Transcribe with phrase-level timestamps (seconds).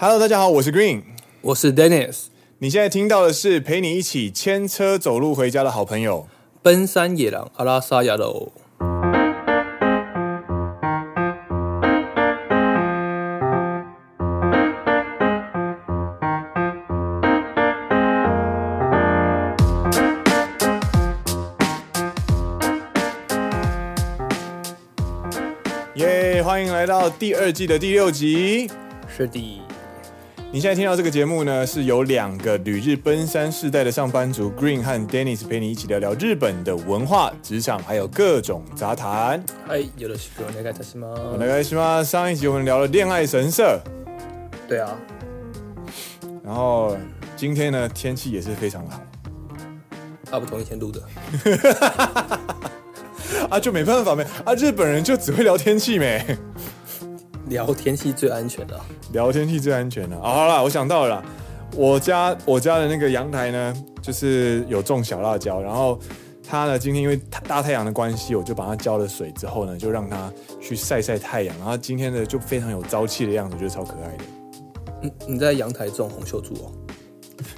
[0.00, 1.02] Hello，大家好，我是 Green，
[1.40, 2.26] 我是 Dennis。
[2.58, 6.28] 你现在听到的是陪你一起牵车走路回家的好朋友——
[6.62, 8.52] 奔山野狼阿拉萨亚喽。
[25.96, 26.40] 耶！
[26.40, 28.70] 欢迎来到第二季的第六集。
[29.08, 29.60] 是的，
[30.50, 39.44] 你现在听到这个节目呢，是由两个旅日奔山世代的上班族 Green 和 Dennis 陪你一起聊聊日本的文化、职场，还有各种杂谈。
[39.68, 41.36] 哎，有的是个那个什么？
[41.38, 42.02] 那个什么？
[42.02, 43.78] 上一集我们聊了恋爱神社。
[44.66, 44.96] 对啊。
[46.42, 46.96] 然后
[47.36, 49.02] 今天呢，天气也是非常好。
[50.30, 51.02] 啊，不同一天录的。
[53.50, 56.24] 啊，就没办法没啊，日本人就只会聊天气没，
[57.48, 58.80] 聊天气最安全的，
[59.12, 60.16] 聊天气最安全的。
[60.16, 61.24] 哦，好了，我想到了啦，
[61.76, 65.98] 我家我家的那个阳台呢，就是有种小辣椒，然后
[66.46, 74.24] 它呢，今天因为大太阳的关系，我就把它浇了水之后呢，就让它去晒晒太阳，然后今天呢就非常有朝气的样子，我觉得超可爱的。
[75.00, 76.72] 你，你在阳台种红袖柱哦？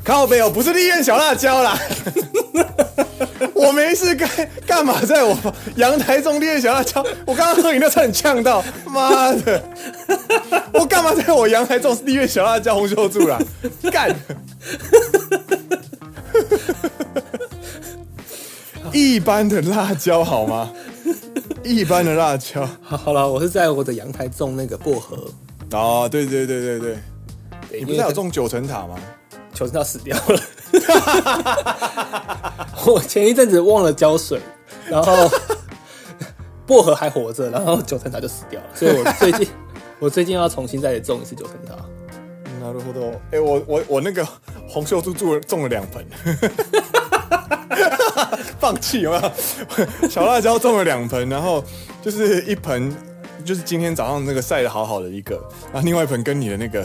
[0.04, 1.78] 靠北哦，不是立院小辣椒啦。
[3.54, 4.28] 我没事干
[4.66, 5.36] 干嘛在我
[5.76, 7.04] 阳台种烈小辣椒？
[7.26, 9.62] 我刚刚喝饮料差点呛到，妈的！
[10.72, 13.38] 我干嘛在我阳台种烈小辣椒红秀柱啦？
[13.92, 14.14] 干！
[18.92, 20.70] 一般的辣椒好吗？
[21.62, 22.68] 一般的辣椒。
[22.82, 25.16] 好，好了，我是在我的阳台种那个薄荷。
[25.72, 28.96] 哦，对对对对对，你不是有种九层塔吗？
[29.59, 30.41] 九层塔死掉了。
[32.85, 34.39] 我前一阵子忘了浇水，
[34.87, 35.29] 然后
[36.65, 39.47] 薄荷还活着，然后九层塔就死掉了，所以我最近
[39.99, 41.75] 我最近要重新再种一次九层塔。
[42.63, 43.13] なるほど。
[43.31, 44.27] 哎，我我我那个
[44.67, 46.03] 红秀柱种了种了两盆，
[48.59, 50.09] 放弃有没有？
[50.09, 51.63] 小辣椒种了两盆，然后
[52.01, 52.91] 就是一盆
[53.43, 55.35] 就是今天早上那个晒得好好的一个，
[55.71, 56.83] 然后另外一盆跟你的那个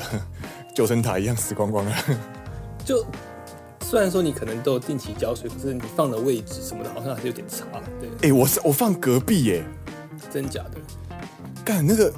[0.75, 1.97] 九层塔一样死光光了，
[2.86, 3.06] 就。
[3.82, 7.66] 虽然说你可能都有定期浇水，可是你放的位置什么的，好像还是有点差。
[8.00, 9.64] 对，哎、欸，我是我放隔壁耶，
[10.34, 10.80] 真假的？
[11.64, 12.12] 干那个，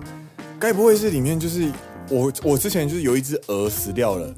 [0.58, 1.70] 该不会是里面就是
[2.10, 4.34] 我我之前就是有一只鹅死掉了，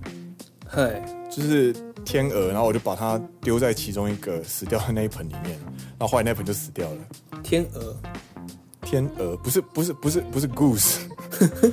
[0.68, 1.72] 嗨，就是
[2.04, 5.56] 天鹅，然后我就把它丢在其中一个死掉的那一盆里面，
[6.00, 6.98] 然后后来那盆就死掉了。
[7.44, 7.96] 天鹅，
[8.82, 10.96] 天鹅不是不是不是不是 goose，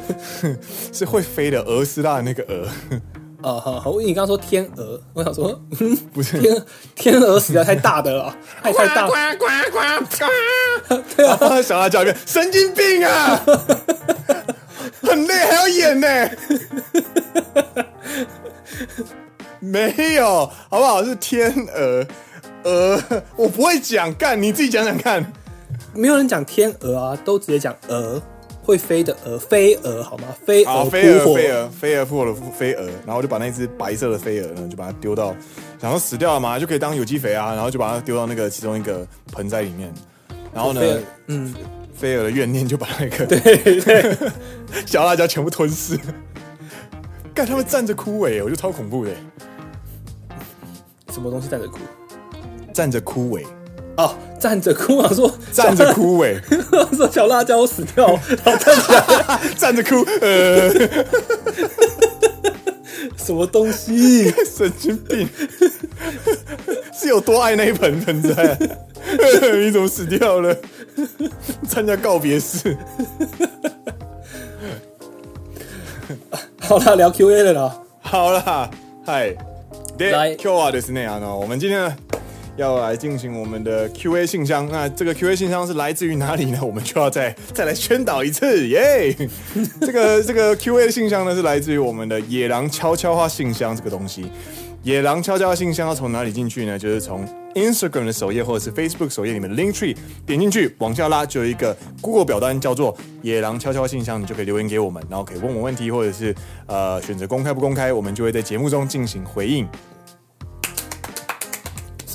[0.92, 2.68] 是会飞的鹅斯拉的那个鹅。
[3.46, 6.64] 啊，好好，我以为你刚刚说天鹅，我想说，嗯，不是天
[6.96, 9.78] 天鹅死掉太大的了， 太太大，呱呱呱
[10.16, 13.40] 呱， 对啊，放在小辣椒里面，神经病啊，
[15.00, 16.28] 很累还要演呢，
[19.60, 21.04] 没有，好不好？
[21.04, 22.04] 是天鹅，
[22.64, 23.00] 鹅，
[23.36, 25.24] 我不会讲，干你自己讲讲看，
[25.94, 28.20] 没有人讲天鹅啊，都直接讲鹅。
[28.66, 30.24] 会飞的鹅，飞蛾好吗？
[30.44, 35.34] 飞蛾扑火，飞蛾，飞蛾，飞蛾扑火的飞蛾，然后就把那只白色的飞蛾呢，就把它丢到，
[35.80, 39.94] 然后死掉了嘛，就可以当有机肥啊，然后就把它丢到那个其中一个盆栽里面，
[40.52, 40.82] 然后呢，
[41.28, 41.54] 嗯，
[41.94, 43.38] 飞蛾的怨念就把那个对
[43.80, 44.16] 对
[44.84, 45.96] 小辣椒全部吞噬，
[47.32, 49.12] 干他们站着枯萎，我觉得超恐怖的，
[51.12, 51.78] 什么东西站着枯？
[52.74, 53.46] 站着枯萎。
[53.96, 55.10] 哦，站着哭啊！
[55.14, 56.34] 说站着哭哎，
[56.94, 58.06] 说小辣椒死掉，
[58.44, 60.70] 然后站起来，站着哭，呃，
[63.16, 64.30] 什么东西？
[64.44, 65.28] 神经病！
[66.92, 68.58] 是有多爱那一盆盆栽？
[69.58, 70.54] 你怎么死掉了？
[71.68, 72.76] 参加告别式。
[76.60, 77.78] 好了，聊 Q A 了啦。
[78.00, 78.70] 好了，
[79.04, 79.34] 嗨，
[79.98, 81.38] 来，Q 啊，就是那样哦。
[81.40, 81.96] 我们今天。
[82.56, 86.58] 要来进行我们的 Q A 信箱，那这个 Q A 信箱是来自于哪里呢？
[86.64, 89.14] 我们就要再再来宣导一次，耶、
[89.80, 94.26] 这个这个 Q A 信箱呢是来自于我们的野狼悄悄话信箱这个东西。
[94.82, 96.78] 野狼悄悄话信箱要从哪里进去呢？
[96.78, 106.32] 就是从 Instagram 的首页或者是 Facebook 首页里面的 Link Tree 点进去，往下拉就有一个 Google 表单，叫做野狼悄悄话信箱，你就可以留言给我们，然后可以问我问题，或者是
[106.66, 109.66] 呃选择公开不公开，我们就会在节目中进行回应。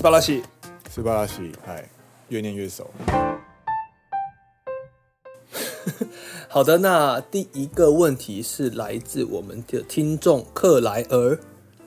[0.02, 0.42] 斯巴拉西，
[0.90, 1.88] 斯巴拉西，哎，
[2.28, 2.90] 越念越熟。
[6.50, 11.38] 好的，那第一个问题是来自我们的听众克莱尔。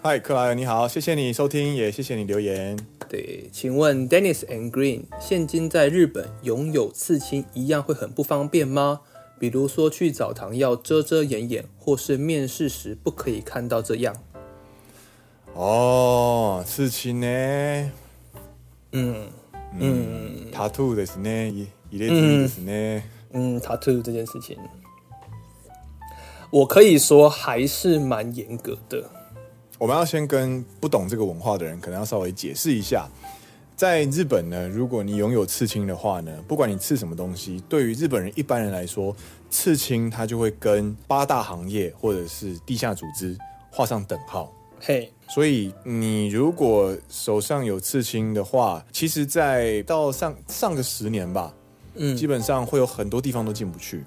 [0.01, 2.79] 嗨，克莱尔，你好，谢谢你收听，也谢谢你留言。
[3.09, 9.01] 对，请问 Dennis and Green，现今在日本拥有刺青一样会很不方便吗？
[9.37, 14.15] 比如说去澡堂要遮遮掩掩，或是面试时不可以看到这样。
[15.53, 17.91] 哦，刺青呢？
[18.94, 19.28] 嗯
[19.78, 21.48] 嗯，tattoo ですね，
[21.90, 23.02] 一列字ですね。
[23.32, 24.56] 嗯，tattoo 这件事情，
[26.50, 29.08] 我可以说还是蛮严格的。
[29.78, 33.08] 我们要先跟不懂这个文化的人，可能要稍微解释一下。
[33.76, 39.16] 在日本呢，如果你拥有刺青的话呢，不管你刺什么东西，对于日本人一般人来说，
[39.48, 43.38] 刺青它就会跟八大行业或者是地下组织
[43.70, 44.52] 画上等号。
[44.85, 45.33] 嘿，Hey.
[45.33, 51.51] 所以你如果手上有刺青的话，其实，在到上上个十年吧，
[51.95, 54.03] 嗯，基本上会有很多地方都进不去。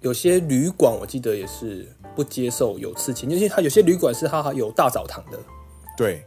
[0.00, 1.86] 有些旅馆我记得也是
[2.16, 5.38] 不接受有刺青，因为它有些旅馆是它有大澡堂的。
[5.98, 6.24] 对。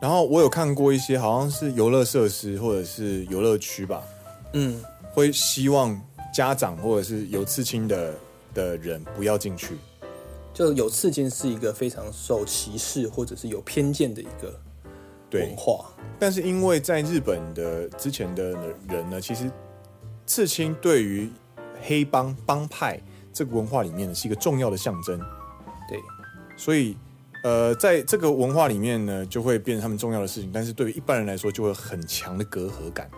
[0.00, 4.02] 然后我有看过一些好像是游乐设施或者是游乐区吧，
[4.52, 5.98] 嗯，会希望
[6.32, 8.14] 家长或者是有刺青的
[8.52, 9.76] 的人不要进去。
[10.54, 14.58] 就有刺青是一个非常受歧视或者是有偏见的一个
[15.32, 15.90] 文化。
[16.18, 18.52] 但是因为在日本的之前的
[18.88, 19.50] 人呢，其实
[20.24, 21.28] 刺青对于
[21.82, 22.98] 黑帮帮派
[23.32, 25.18] 这个文化里面呢是一个重要的象征。
[25.88, 25.98] 对，
[26.56, 26.96] 所以。
[27.42, 33.10] 呃，在这个文化里面呢，就会变成他们重要的事情，但是对于一般人来说，就会很强的隔阂感。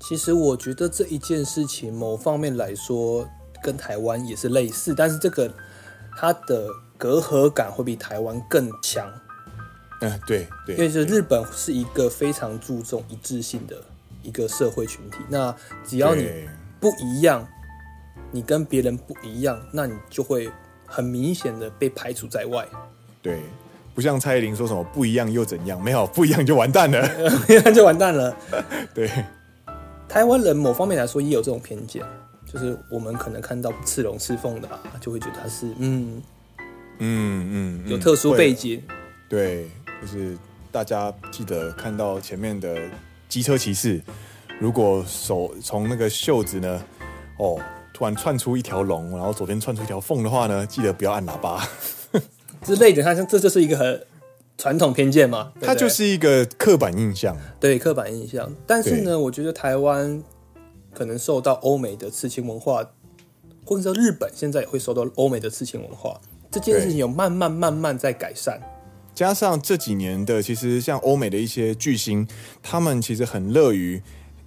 [0.00, 3.24] 其实我觉得这一件事情，某方面来说，
[3.62, 5.48] 跟台湾也是类似，但是这个
[6.16, 9.06] 它的隔阂感会比台湾更强。
[10.00, 13.76] 嗯、呃，对对，因为是日本是一个非常注重一致性的
[14.22, 15.54] 一个社会群体，那
[15.86, 16.28] 只要你
[16.80, 17.46] 不一样，
[18.32, 20.50] 你跟别人不一样，那你就会。
[20.88, 22.64] 很明显的被排除在外，
[23.20, 23.40] 对，
[23.92, 27.08] 不像蔡依林说什么不一样又怎样，没有不一样就完蛋了，
[27.44, 28.36] 不一样就完蛋了。
[28.94, 29.10] 对，
[30.08, 32.04] 台湾人某方面来说也有这种偏见，
[32.56, 36.22] 就是我们可能看到刺龙刺凤的啊，就会觉得它是嗯
[36.98, 38.82] 嗯嗯有特殊背景。
[39.28, 39.68] 对，
[40.00, 40.36] 就是
[40.72, 42.76] 大家记得看到前面的
[43.28, 44.00] 机车骑士，
[44.58, 46.82] 如果手从那个袖子呢，
[47.38, 47.60] 哦。
[47.92, 51.66] 突然窜出一条龙，然后左边窜出一条凤的话呢，记得不要按喇叭
[52.62, 53.02] 之类的。
[53.02, 54.06] 它像这就是一个很
[54.58, 57.34] 传统偏见嘛，它就是一个刻板印象。
[57.58, 58.52] 对，刻板印象。
[58.66, 60.22] 但是呢，我觉得台湾
[60.96, 62.82] 可能受到欧美的刺青文化，
[63.64, 66.18] 或者说日本现在也会受到欧美的刺青文化，
[66.50, 68.60] 这件事情有慢慢慢慢在改善。
[69.14, 72.26] 加上这几年的，其实像欧美的一些巨星，
[72.62, 74.02] 他们其实很乐于。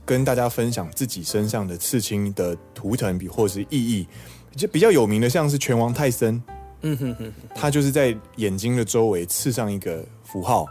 [0.06, 4.08] 跟大家分享自己身上的刺青的图腾比或是意义，
[4.56, 6.42] 就比较有名的像是拳王泰森，
[6.82, 10.66] 嗯哼哼，他就是在眼睛的周围刺上一个符号，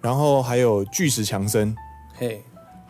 [0.00, 1.72] 然后还有巨石强森，
[2.16, 2.42] 嘿，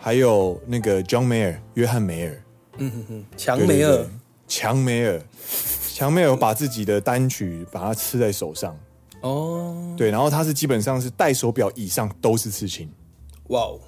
[0.02, 2.42] 还有那个 John Mayer 约翰梅尔，
[2.78, 4.06] 嗯哼哼，强梅尔，
[4.48, 5.22] 强梅尔，
[5.92, 8.74] 强梅尔把自己的单曲把它刺在手上，
[9.20, 12.90] 哦，对，然后他是基本上是戴手表以上都是刺青，
[13.48, 13.78] 哇哦。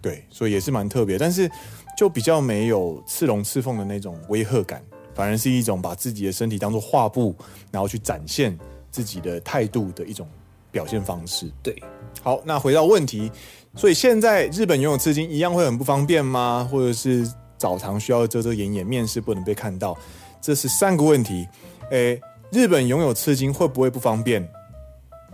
[0.00, 1.48] 对，所以也是蛮特别，但是
[1.96, 4.82] 就比较没有刺龙刺凤的那种威吓感，
[5.14, 7.32] 反而是一种把自己的身体当做画布，
[7.70, 8.58] 然后去展现
[8.90, 10.26] 自己的态度的一种
[10.72, 11.48] 表现方式。
[11.62, 11.80] 对，
[12.20, 13.30] 好，那回到问题，
[13.74, 16.68] 所以现在日本拥有刺青一样会很不方便吗？
[16.70, 17.26] 或者是
[17.56, 19.96] 澡堂需要遮遮掩掩，面试不能被看到？
[20.40, 21.48] 这是三个问题。
[21.90, 22.20] 诶，
[22.50, 24.46] 日本拥有刺青会不会不方便？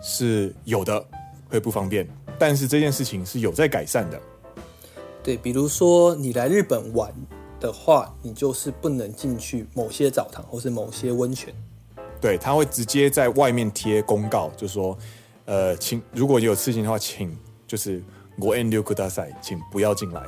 [0.00, 1.04] 是有的，
[1.48, 4.20] 会不方便，但是这件事情是有在改善的。
[5.24, 7.12] 对，比如说你来日本玩
[7.58, 11.52] 的话，你就是不能进去某些澡堂或是某些温泉。
[12.20, 14.96] 对，他会直接在外面贴公告，就说，
[15.44, 18.00] 呃，请如果有刺青的话，请就是
[18.39, 20.23] ご远虑ください，请不要进来。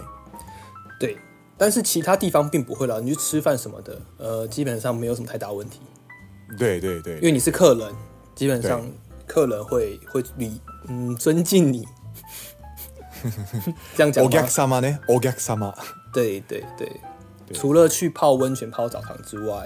[1.00, 1.18] 对，
[1.58, 5.80] 但是其他地方并不会啦，你去吃饭什么的，呃，基本上没有什么太大问题。
[6.58, 7.94] 对对对，因为你是客人，
[8.36, 8.82] 基本上
[9.26, 11.88] 客人会会礼嗯尊敬你。
[13.96, 14.30] 这样讲吗？
[14.30, 15.00] お客様呢？
[15.08, 15.74] お客様。
[16.14, 16.88] 对对对，
[17.48, 19.66] 对除了去泡温泉、泡澡堂之外，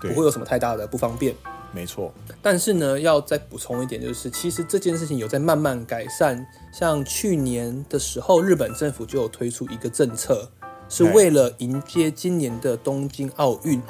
[0.00, 1.34] 对不会有什么太大的不方便。
[1.72, 2.12] 没错。
[2.40, 6.46] 但是呢，要再补充一点，就是其实这件事情有在慢慢改善。
[6.79, 10.47] 像去年的时候，日本政府就有推出一个政策，
[10.87, 13.81] 是为了迎接今年的东京奥运，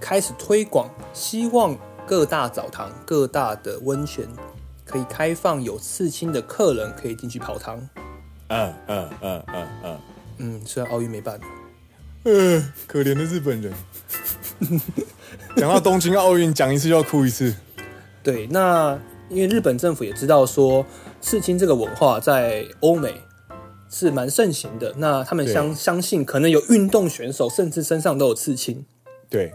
[0.00, 4.24] 开始推广，希望各大澡堂、各大的温泉。
[4.84, 7.76] 可以开放有刺青的客人可以进去泡汤。
[8.46, 10.00] 嗯嗯嗯嗯嗯
[10.38, 11.40] 嗯，虽然奥运没办。
[12.22, 13.72] 嗯，可怜的日本人。
[15.56, 17.52] 讲到东京奥运，讲一次就要哭一次。
[18.22, 18.96] 对，那
[19.28, 20.86] 因为日本政府也知道说
[21.22, 23.14] 刺青这个文化在欧美
[23.88, 28.84] 是蛮盛行的，那他们相相信可能有运动选手甚至身上都有刺青。
[29.30, 29.52] 对，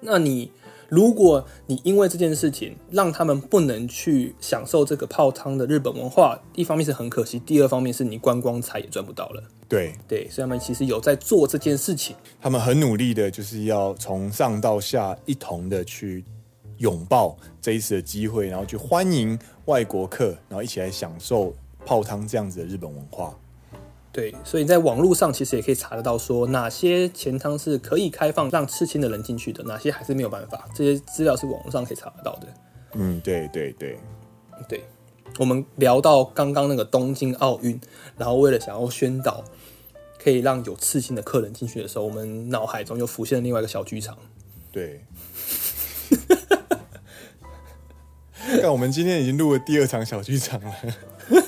[0.00, 0.52] 那你
[0.88, 9.42] 如果你因为这件事情让他们不能去享受这个泡汤的日本文化，一方面是很可惜，第二方面是你观光财也赚不到了。
[9.68, 16.22] 对对，所以他们其实有在做这件事情，他们很努力的，就是要从上到下一同的去
[16.76, 21.54] 拥抱这一次的机会，然后去欢迎外国客，然后一起来享受
[21.84, 23.36] 泡汤这样子的日本文化。
[24.12, 30.68] 对，所以在网络上其实也可以查得到，说哪些钱汤是可以开放让刺青的人进去的，哪些还是没有办法。
[30.74, 32.46] 这些资料是网络上可以查得到的。
[32.92, 33.98] 嗯，对对对
[34.68, 34.84] 对。
[35.38, 37.80] 我们聊到刚刚那个东京奥运，
[38.18, 39.42] 然后为了想要宣导
[40.22, 44.18] 可以让有刺青的客人进去的时候，我们脑海中又浮现了另外一个小剧场。
[44.70, 45.00] 对。
[48.61, 50.73] 但我们今天已经录了第二场小剧场了。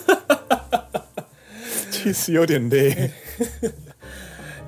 [1.92, 3.12] 其实有点累。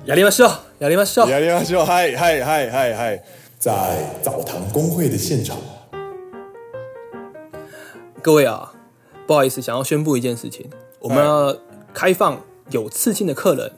[0.06, 1.84] やりましょう，やりましょう，やりましょう。
[1.84, 3.22] 嗨嗨嗨嗨嗨，
[3.58, 5.56] 在澡堂公会的现场，
[8.20, 8.72] 各位啊。
[9.26, 11.56] 不好意思，想要宣布一件事情，我们要
[11.94, 13.70] 开放有刺青的客人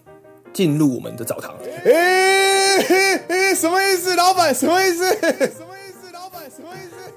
[0.54, 1.54] 进入我们的澡堂。
[1.84, 4.54] 哎哎哎，什么意思，老板？
[4.54, 5.04] 什么意思？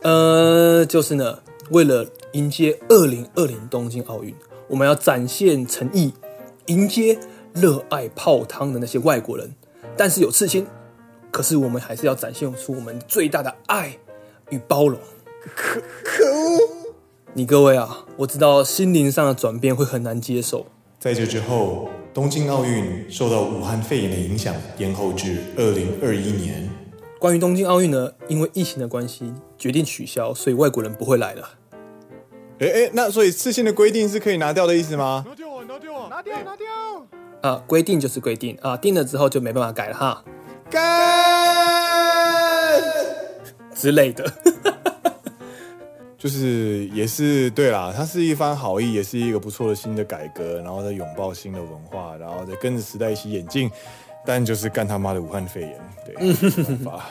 [0.03, 1.39] 呃，就是呢，
[1.71, 4.35] 为了迎接二零二零东京奥运，
[4.67, 6.13] 我们要展现诚意，
[6.67, 7.17] 迎接
[7.55, 9.55] 热爱泡汤的那些外国人。
[9.97, 10.67] 但是有刺青，
[11.31, 13.97] 可是我们还是要展现出我们最大的爱
[14.51, 14.99] 与包容。
[15.45, 16.59] 可可恶！
[17.35, 20.67] 你各位啊，我知道心灵上的转变会很难接受。
[20.99, 26.69] 在这之后，东京奥运受到武汉肺炎的影响，延后至二零二一年。
[27.19, 29.33] 关于东京奥运呢，因为疫情的关系，
[29.63, 31.49] 决定取消，所以外国人不会来了。
[32.59, 35.25] 哎哎，那所以刺青的规定是可以拿掉的意思吗？
[35.25, 36.67] 拿掉啊，拿掉啊，拿掉，拿掉。
[37.43, 40.25] 啊，规定就是规定啊，定了之后就没办法改了哈。
[40.69, 40.83] 干
[43.73, 44.29] 之类的。
[46.19, 53.71] 就是也是对啦，它是一番好意，也是一个不错的新的改革，然后再拥抱新的文化，然后再跟着时代一起演进，
[54.27, 57.05] 但就是干他妈的武汉肺炎，对，没办法。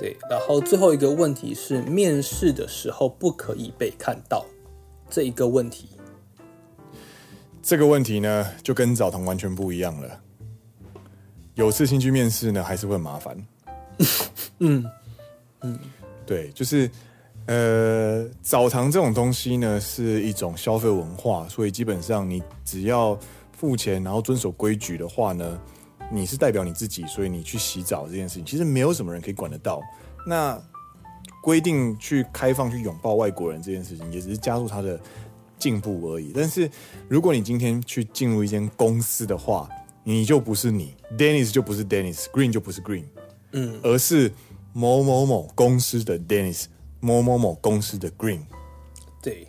[0.00, 4.46] 对，然后最后一个问题是，面试的时候不可以被看到
[5.10, 5.90] 这一个问题。
[7.62, 10.20] 这个问题呢，就跟澡堂完全不一样了。
[11.54, 13.46] 有次性去面试呢，还是会很麻烦。
[14.60, 14.90] 嗯
[15.60, 15.78] 嗯，
[16.24, 16.90] 对，就是
[17.44, 23.18] 呃，澡堂这种东西呢，是一种消费文化，所以基本上你只要
[23.52, 25.60] 付钱，然后遵守规矩的话呢，
[26.10, 29.80] 你是代表你自己，所以你去洗澡这件事情，其实没有什么人可以管得到。
[30.26, 30.60] 那
[31.42, 35.00] 规定去开放去拥抱外国人这件事情，也只是加速他的
[35.58, 36.32] 进步而已。
[36.34, 36.70] 但是
[37.08, 39.68] 如果你今天去进入一间公司的话，
[40.02, 43.04] 你就不是你，Dennis 就不是 Dennis，Green 就不是 Green。
[43.52, 44.32] 嗯，而是
[44.72, 46.64] 某某某公司的 Dennis，
[47.00, 48.40] 某某某公司的 Green。
[49.22, 49.46] 对，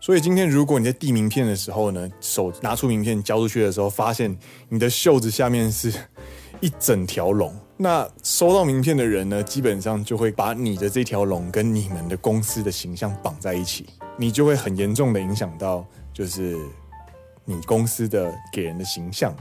[0.00, 4.36] 所以今天如果你在递名片的时候呢，手拿出名片交出去的时候，发现
[4.68, 5.92] 你的袖子下面是
[6.60, 13.86] 一整条龙，那收到名片的人呢，基本上就会把你的这条龙跟你们的公司的形象绑在一起，
[14.16, 16.56] 你就会很严重的影响到，就是
[17.44, 19.34] 你公司的给人的形象，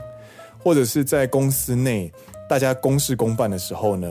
[0.59, 2.11] 或者是在公司内。
[2.49, 4.07] 大家公事公办的时候呢，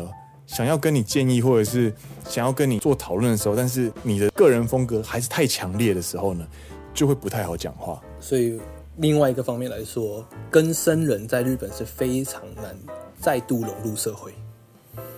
[0.47, 1.93] 想要跟你建议，或者是
[2.29, 6.47] 想要跟你做讨论的时候，但是你的个人风格还是太强烈的时候呢，
[6.95, 8.01] 就会不太好讲话。
[8.21, 8.61] 所以，
[8.99, 12.77] 另外一个方面来说，跟生人在日本是非常难
[13.21, 14.33] 再度融入社会。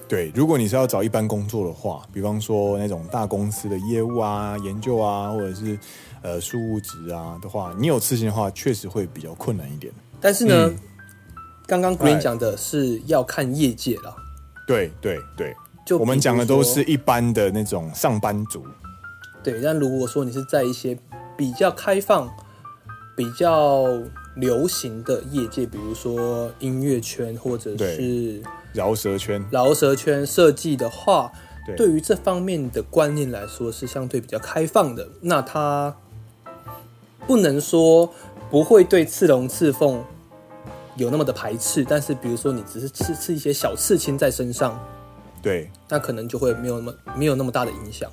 [0.08, 5.78] 对，如果你是要找一般工作的话，比方说那种大公司的业务啊、研究啊，或者是
[6.23, 9.92] 呃事务职啊的话，你有刺青的话，确实会比较困难一点。
[10.20, 10.68] 但是呢。
[10.68, 10.78] 嗯
[11.68, 14.16] 刚刚 Green 讲的是要看业界了，
[14.68, 15.56] 对对对，
[15.87, 18.62] 就我们讲的都是一般的那种上班族。
[19.42, 20.96] 对，但如果说你是在一些
[21.38, 22.28] 比较开放、
[23.16, 23.87] 比较
[24.37, 28.42] 流行的业界，比如说音乐圈或者是
[28.75, 31.32] 饶舌圈、饶舌圈设计的话，
[31.64, 35.08] 对，对于这方面的观念来说是相对比较开放的。
[35.22, 35.96] 那他
[37.26, 38.12] 不能说
[38.50, 40.04] 不会对刺龙刺凤。
[40.99, 44.78] 有那么的排斥，但是比如说你只是刺刺一些小刺青在身上，
[45.40, 48.11] 对，那可能就会没有那么没有那么大的影响。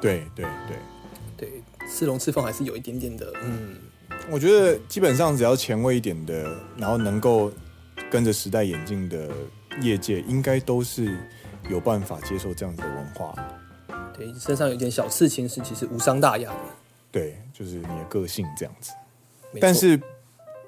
[0.00, 0.76] 对对对
[1.36, 3.76] 对，刺龙刺凤还是有一点点的，嗯，
[4.28, 7.52] 我觉得基本上只要前卫一点的，然后能够
[8.10, 9.28] 跟着时代演进的
[9.80, 11.16] 业界，应该都是
[11.70, 13.34] 有办法接受这样子的文化。
[14.16, 16.58] 对，身上有一点小刺青是其实无伤大雅的。
[17.12, 18.90] 对，就是你的个性这样子，
[19.60, 20.00] 但是。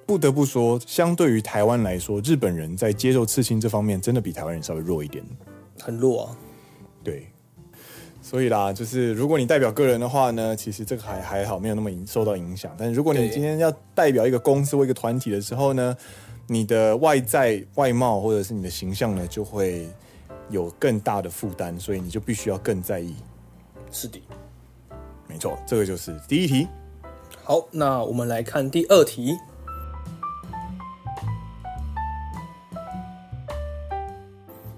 [0.09, 5.23] 不得不说，相对于台湾来说，日本人在接受刺青这方面，真的比台湾人稍微弱一点。
[5.79, 6.37] 很弱啊。
[7.05, 7.27] 对。
[8.23, 12.75] 所以啦，就是如果你代表个人的话呢，其实这个还还好，没有那么受到影响。
[12.79, 15.95] 但是如果你今天要代表一个公司或一个团体的时候呢，
[16.47, 19.87] 你的外在外貌或者是你的形象呢，就会
[20.49, 23.15] 有更大的负担，所以你就必须要更在意。
[23.91, 24.19] 是的，
[25.27, 26.67] 没错，这个就是第一题。
[27.45, 29.37] 好，那我们来看第二题。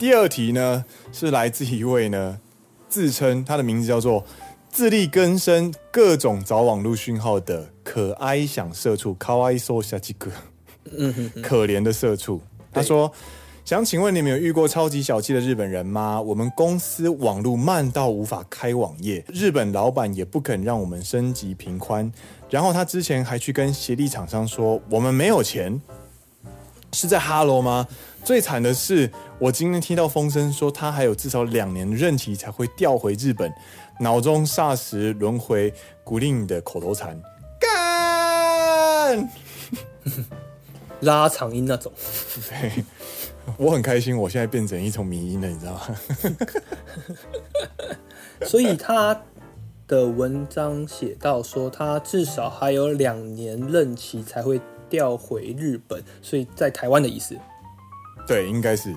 [0.00, 2.40] 第二题呢，是来自一位呢。
[2.88, 4.24] 自称他的名字叫做
[4.72, 10.30] “自力更生各种找网络讯号的可哀想社畜”，卡哇伊索下几个，
[11.42, 12.40] 可怜的社畜。
[12.72, 13.12] 他说
[13.62, 16.18] ：“想请问你们有遇过超级小气的日本人吗？
[16.18, 22.10] 我们公司网络慢到无法开网页，日本老板也不肯让我们升级频宽，
[22.48, 25.78] 然后他之前还去跟协力厂商说我们没有钱，
[26.92, 27.86] 是在哈喽吗？”
[28.22, 33.50] 最惨的是，我今天听到风声说他还有至少两年任期才会调回日本，
[34.00, 35.72] 脑中霎时轮回
[36.04, 37.18] 古令的口头禅，
[37.58, 39.30] 干，
[41.00, 41.90] 拉长音那种。
[42.50, 42.84] 对，
[43.56, 45.96] 我很开心，我现在变成一种迷音了，你知道吗？
[48.44, 49.18] 所以他
[49.88, 57.34] 的文章写到说，他至少还有两年任期才会调回日本，所以在台湾的意思。
[58.26, 58.94] 对，应该是。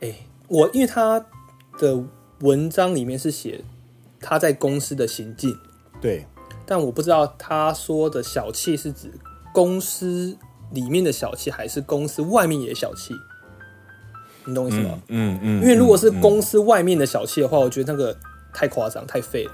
[0.00, 0.14] 哎，
[0.46, 1.24] 我因为他
[1.78, 2.04] 的
[2.40, 3.64] 文章里面是写
[4.20, 5.58] 他在公司的行径，
[6.00, 6.26] 对，
[6.64, 9.10] 但我不知道他说的小气是指
[9.52, 10.36] 公司
[10.72, 13.14] 里面的小气，还是公司外面也小气？
[14.44, 14.98] 你懂我意思吗？
[15.08, 15.60] 嗯嗯。
[15.60, 18.16] 嗯，因为如果是公司外面的小气的话，嗯，我觉得那个
[18.52, 19.52] 太夸张，太废了。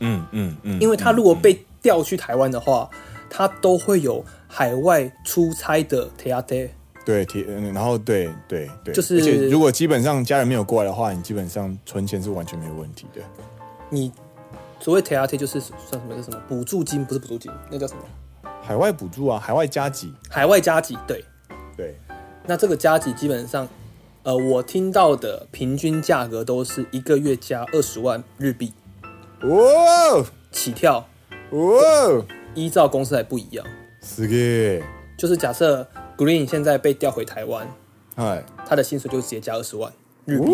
[0.00, 0.80] 嗯嗯嗯。
[0.80, 2.88] 因为他如果被调去台湾的话，
[3.28, 4.24] 他都会有
[4.56, 6.70] 海外出差的 t a t。
[7.04, 13.20] 对，嗯，然后对对对，就是，而且如果基本上家人没有过来的话，你基本上存钱是完全没有问题的。
[13.90, 14.12] 你
[14.78, 16.14] 所谓 t a t 就是算什么？
[16.14, 17.04] 叫什么补助金？
[17.04, 18.02] 不是补助金，那叫什么？
[18.62, 20.08] 海外补助啊，海外加给。
[20.30, 21.24] 海外加给，对
[21.76, 21.96] 对。
[22.46, 23.66] 那这个加给基本上，
[24.22, 28.72] 呃，我听到的平均价格都是一个月加二十万日币。
[29.42, 30.24] 哇！
[30.52, 31.08] 起跳。
[31.50, 32.24] 哇！
[32.54, 33.66] 依照公司还不一样。
[34.04, 34.84] 是的。
[35.16, 35.86] 就是假设。
[36.16, 37.68] Green 现在被调回台湾，
[38.14, 39.92] 哎，他的薪水就直接加二十万
[40.26, 40.52] 日币，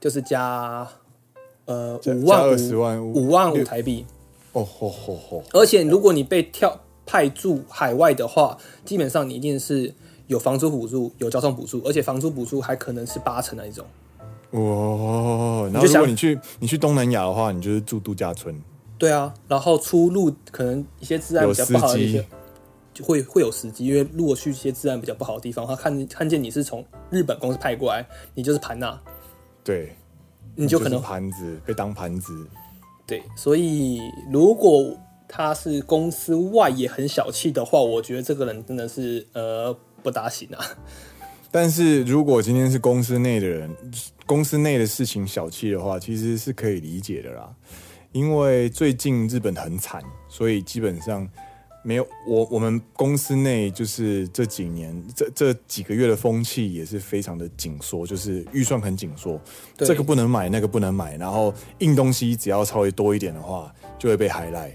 [0.00, 0.84] 就是加
[1.66, 4.04] 呃五万二十万五万五台币。
[4.50, 5.44] 哦吼吼吼！
[5.52, 9.94] 而且如果你被跳派驻海外的话，基本上你一定是
[10.26, 13.86] 有房租补助、有交通补助，而且房租补助还可能是八成那一种。
[14.50, 15.68] 哇！
[15.72, 18.60] 然后如果你去你去东南亚的话，你就是住度假村。
[18.98, 22.26] 对啊，然后出入可能一些治安比较不好的一些。
[22.92, 28.98] 就会会有时机，因为如果去一些治安比较不好的地方，他看看见你是从日本公司派过来，你就是盘呐，
[29.62, 29.94] 对，
[30.56, 32.46] 你就可能盘子被当盘子，
[33.06, 34.00] 对，所以
[34.32, 34.96] 如果
[35.28, 39.72] 他是公司外也很小气的话，我觉得这个人真的是呃
[40.02, 40.64] 不大行啊。
[41.52, 43.70] 但是如果今天是公司内的人，
[44.26, 47.54] 公司内的事情小气的话，其实是可以理解的啦，
[48.10, 51.28] 因为最近日本很惨，所以基本上。
[51.82, 59.40] 没有我，我们公司内就是这几年这这几个月的风气也是非常的紧缩，就是预算很紧缩，
[59.76, 64.74] 这个不能买，那个不能买，然后印东西只要稍微多一点的话，就会被 highlight。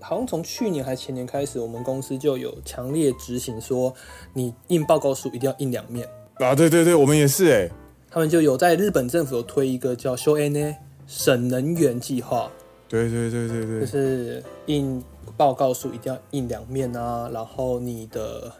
[0.00, 3.94] 好像从去年还前年开始，我们公司就有强烈执行说，
[4.34, 6.54] 你印报告书一定要印两面啊！
[6.54, 7.70] 对对对，我们也是哎，
[8.10, 10.76] 他们就有在日本政府有推一个叫 “Shoene
[11.06, 12.50] 省能源计划”。
[12.86, 15.02] 对对对对对，就是印
[15.36, 18.52] 报告书一定要印两面啊，然后你的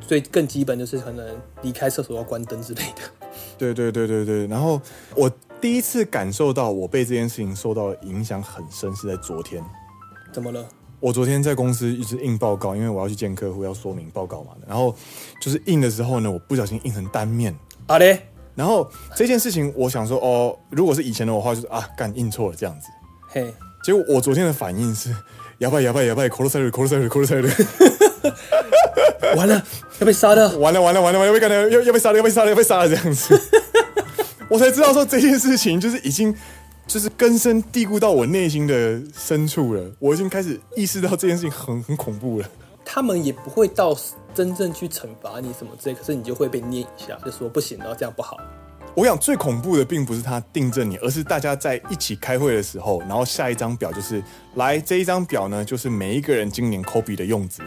[0.00, 3.02] 最更基本就是可能离开厕所要关灯之类的。
[3.58, 4.80] 对对对对对，然后
[5.16, 9.64] 我第一次感受到我被这件事情受到影响很深是在昨天。
[10.32, 10.66] 怎么了？
[11.00, 14.94] 我昨天在公司一直印报告，因为我要去见客户要说明报告嘛，然后
[15.40, 17.54] 就是印的时候呢，我不小心印成单面。
[17.86, 18.28] 啊嘞。
[18.54, 22.86] 然后这件事情，我想说，哦，如果是以前的我话，就是啊，干印错了这样子。
[23.26, 23.52] 嘿，
[23.84, 25.14] 结果我昨天的反应是，
[25.58, 27.48] 哑巴哑巴哑巴，口头塞了口头塞了口头塞了，
[29.36, 29.62] 完了
[29.98, 33.38] 要被杀了，完了完了完了完了，要被干掉，要要被杀了要被杀了要被杀了这样子，
[34.48, 36.34] 我才知道说这件事情就是已经
[36.86, 42.48] 就是根深蒂固到我内心的深处了，我已经开始意识到这件事情很很恐怖了。
[42.86, 43.94] 他们也不会到
[44.34, 48.38] 真正去惩罚你什么之类，可是你就会被念一下，就说不行，然后这样不好。
[48.95, 54.23] 我想最恐怖的并不是他订正你，而是大家在一起开会的时候，然后下一张表就是
[54.55, 57.61] 来这一张表呢，就是每一个人今年 copy 的用纸。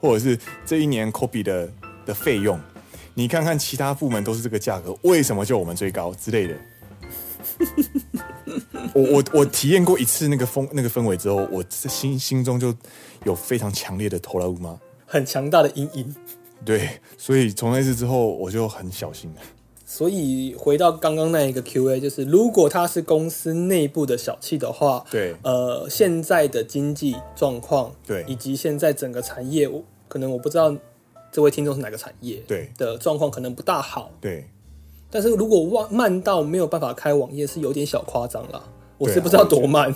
[0.00, 1.68] 或者是这一年 copy 的
[2.06, 2.56] 的费用，
[3.14, 6.54] 你看看其他部门都是这个价格，为什么就我们最高之类的？
[8.94, 12.72] 我我我体验过一次那个风那个氛围之后，我心心中就
[13.24, 16.14] 有非常强烈的トラウマ，很强大的阴影。
[16.64, 19.40] 对，所以从那次之后，我就很小心了。
[19.95, 30.75] 所以回到刚刚那一个 Q&A，就是如果他是公司内部的小气的话，对，呃，现在的经济状况，对，以及现在整个产业，我可能我不知道
[31.31, 34.49] 这位听众是哪个产业，对的状况可能不大好，对。
[35.11, 38.63] 但是如果慢到没有办法开网页，是有点小夸张了。
[38.97, 39.93] 我是不知道多慢。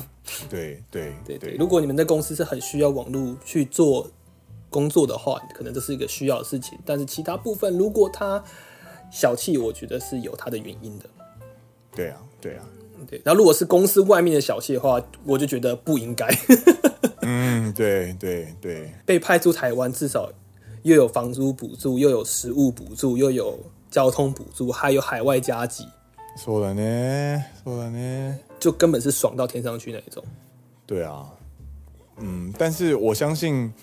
[0.48, 1.56] 对对对对。
[1.58, 4.08] 如果你们的公司是很需要网络去做
[4.70, 6.78] 工作的话，可能这是一个需要的事情。
[6.86, 8.44] 但是其他部分，如果他
[9.12, 11.06] 小气，我觉得是有它的原因的。
[11.96, 12.66] 对啊，对啊，
[13.10, 13.22] 对。
[13.26, 16.28] 然后如果是公司外面的小气的话，我就觉得不应该。
[17.24, 18.92] 嗯，对对对。
[19.06, 20.32] 被派出台湾，至少
[20.84, 25.88] 又有房租补助，又有食物补助，又有交通补助，还有海外加急。
[26.38, 30.24] 说了呢，说了呢，就根本是爽到天上去那一种。
[30.86, 31.26] 对啊，
[32.18, 33.74] 嗯，但是我相信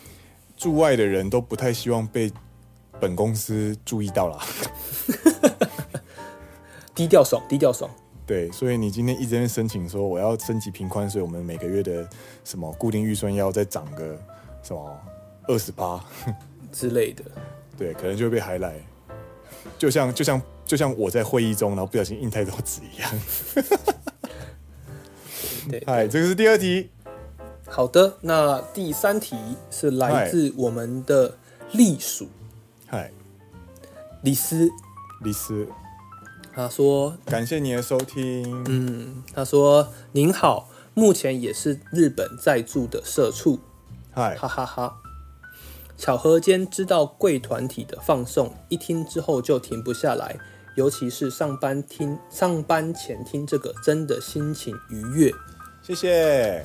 [0.56, 2.30] 驻外的人都不太希望被。
[3.00, 4.38] 本公司注意到了，
[6.94, 7.90] 低调爽，低调爽。
[8.26, 12.09] 对，所以你今天一直在申请说我要升级平宽，所以我们每个月的
[12.42, 14.18] 什么固定预算要再涨个
[14.62, 14.98] 什么
[15.46, 16.02] 二十八
[16.72, 17.22] 之类的。
[17.76, 18.80] 对，可能就会被 highlight，
[19.78, 23.11] 就像就像就像我在会议中，然后不小心印太多纸一样。
[25.68, 26.90] 对，嗨，这个是第二题。
[27.66, 29.37] 好的，那第三题
[29.70, 31.37] 是来自我们的
[31.72, 32.28] 隶属。
[32.94, 33.11] 嗨，
[34.22, 34.70] 李斯，
[35.24, 35.66] 李斯，
[36.52, 43.59] 他说：“感谢你的收听。”嗯，他说：“您好，目前也是日本在住的社畜。”
[44.14, 45.00] 嗨，哈哈哈。
[45.98, 50.38] 巧合间知道贵团体的放送，一听之后就停不下来，
[50.76, 55.33] 尤其是上班听，上班前听这个，真的心情愉悦。
[55.83, 56.62] 谢谢。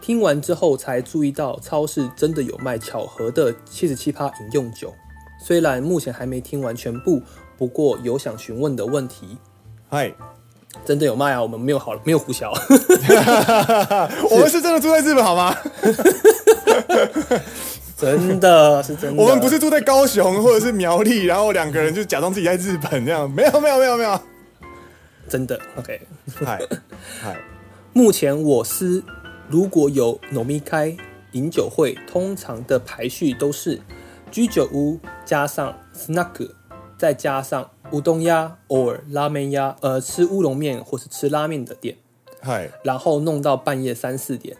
[0.00, 4.94] 听完之后才注意到，超市真的有卖巧合的七十七趴饮用酒。
[5.42, 7.22] 虽然目前还没听完全部，
[7.56, 9.38] 不过有想询问的问题。
[9.88, 10.12] 嗨，
[10.84, 11.42] 真的有卖啊？
[11.42, 12.52] 我们没有好，没有胡小。
[14.30, 15.56] 我们是真的住在日本好吗？
[17.96, 19.22] 真的是真的。
[19.22, 23.28] 我们不是住在高雄或者是苗栗，然后两个人就假装自己在日本这样。
[23.30, 24.20] 没有没有没有没有，
[25.28, 25.60] 真的。
[25.76, 26.00] OK，
[26.44, 26.60] 嗨
[27.20, 27.36] 嗨。
[27.92, 29.02] 目前我司
[29.48, 30.96] 如果有糯米开
[31.32, 33.80] 饮酒会，通常的排序都是。
[34.30, 36.50] 居酒屋加上 snack，
[36.96, 41.96] 再加上乌冬鸭偶尔拉面鸭，呃，吃乌龙面或是吃拉面的店，
[42.40, 44.56] 嗨，然后弄到半夜三四点，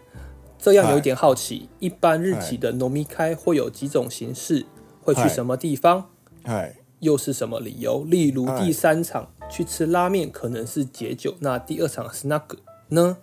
[0.59, 4.65] 这样有一点好奇，一般日企的农民开会有几种形式，
[5.01, 6.09] 会去什么地方，
[6.43, 8.03] 嗨，又是什么理由？
[8.03, 12.57] 例如第三场去吃拉面可能是解酒，那第二场 snack
[12.89, 13.17] 呢？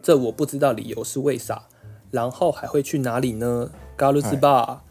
[0.00, 1.64] 这我不知道理由是为啥，
[2.12, 3.72] 然后还会去哪里呢？
[3.96, 4.84] 嘎鲁兹吧。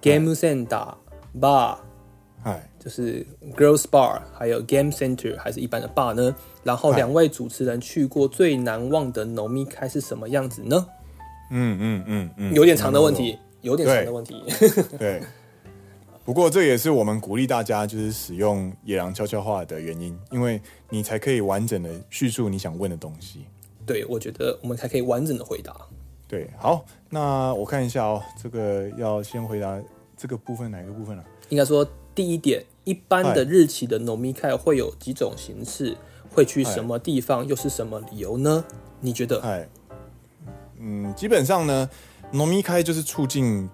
[0.00, 0.94] Game Center
[1.38, 1.76] Bar，
[2.42, 6.34] 嗨，就是 Girls Bar，还有 Game Center，还是一般的 bar 呢？
[6.62, 10.86] 然后两位主持人去过最难忘的饮み会是什么样子呢？
[11.50, 14.42] 嗯嗯嗯嗯，有点长的问题，有点长的问题。
[14.98, 15.22] 对， 对，
[16.24, 23.46] 不过这也是我们鼓励大家就是使用野狼悄悄话的原因，因为你才可以完整的叙述你想问的东西。
[23.84, 25.74] 对，我觉得我们才可以完整的回答。
[26.30, 29.76] 对，好，那我看一下哦，这个要先回答
[30.16, 31.24] 这个部分哪个部分呢？
[31.24, 31.26] 啊？
[31.48, 35.96] 应该说第一点，一般的日期的饮み会会有几种形式，
[36.32, 38.64] 会去什么地方，又是什么理由呢？
[39.00, 39.40] 你觉得？
[39.40, 39.68] 哎，
[40.78, 41.90] 嗯，基本上呢，
[42.30, 43.68] 饮み会就是促进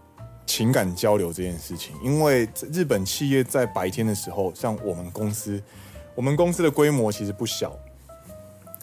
[0.46, 5.62] 情感交流这件事情，因为日本企业在白天的时候，像我们公司，
[6.14, 7.76] 我们公司的规模其实不小，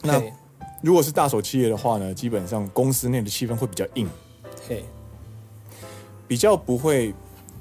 [0.03, 0.21] 那。
[0.83, 4.05] 如果是大手企业的话呢，基本上公司内的气氛会比较硬，
[4.67, 4.83] 嘿，
[6.27, 7.15] 比较不会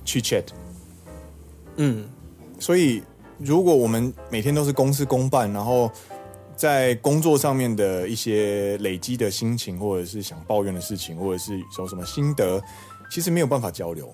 [0.05, 0.43] 去 chat，
[1.77, 2.09] 嗯，
[2.59, 3.01] 所以
[3.39, 5.89] 如果我们每天都是公事公办，然后
[6.57, 12.61] 在工作上面的一些累积的心情，或者是想抱怨的事情，或者是有什么心得，
[13.09, 14.13] 其实没有办法交流，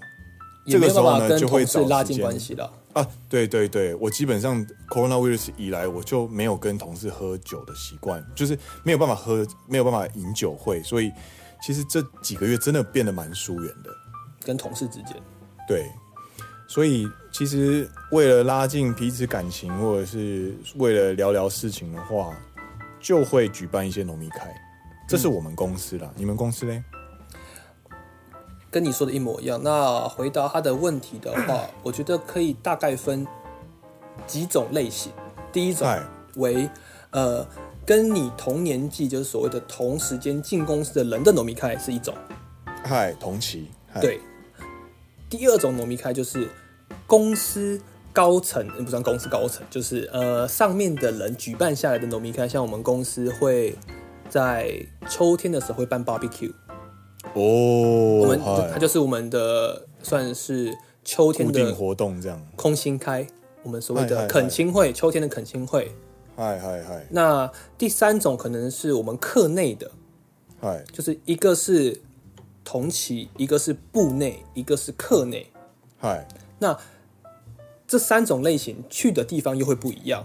[0.69, 2.73] 这个时候呢就会拉近关系了。
[2.95, 11.13] 啊，对对对，我基本上 coronavirus 以来，我就没有跟同事喝酒的习惯，就是没有办法喝，没有办法饮酒会，所以
[11.63, 13.91] 其实这几个月真的变得蛮疏远的，
[14.43, 15.15] 跟同事之间。
[15.69, 15.89] 对，
[16.67, 22.35] 所以其实为了拉近彼此感情，或者是为了聊聊事情的话，
[22.99, 24.53] 就会举办一些农民开，
[25.07, 26.85] 这是我们公司啦，嗯、你们公司呢？
[28.72, 29.62] 跟你说的一模一样。
[29.64, 33.26] 那回答他的问题的话， 我觉得可以大概分
[34.26, 35.12] 几种类型。
[35.52, 35.88] 第一种
[36.36, 36.70] 为
[37.12, 37.46] 呃
[37.86, 42.14] 跟你同年纪，就是所谓的同时间进公司的人的饮み会是一种。
[42.84, 43.70] 嗨，同期。
[44.02, 44.20] 对。
[45.30, 46.50] 第二种饮み会就是
[47.06, 47.80] 公司
[48.12, 53.76] 高层，不算公司高层，就是呃上面的人举办下来的饮み会，像我们公司会
[54.30, 54.74] 在
[55.08, 56.52] 秋天的时候会办 barbecue。
[57.35, 58.41] 哦，我们
[58.73, 63.27] 它就是我们的算是秋天的活动，这样空心开，
[63.63, 65.93] 我们所谓的恳亲会，秋天的恳亲会。
[66.37, 67.07] 嗨嗨嗨。
[67.11, 69.91] 那第三种可能是我们课内的，
[70.61, 72.01] 嗨，就是一个是
[72.65, 75.51] 同期，一个是部内，一个是课内。
[75.99, 76.27] 嗨，
[76.61, 76.79] 那
[77.87, 80.25] 这三种类型去的地方又会不一样。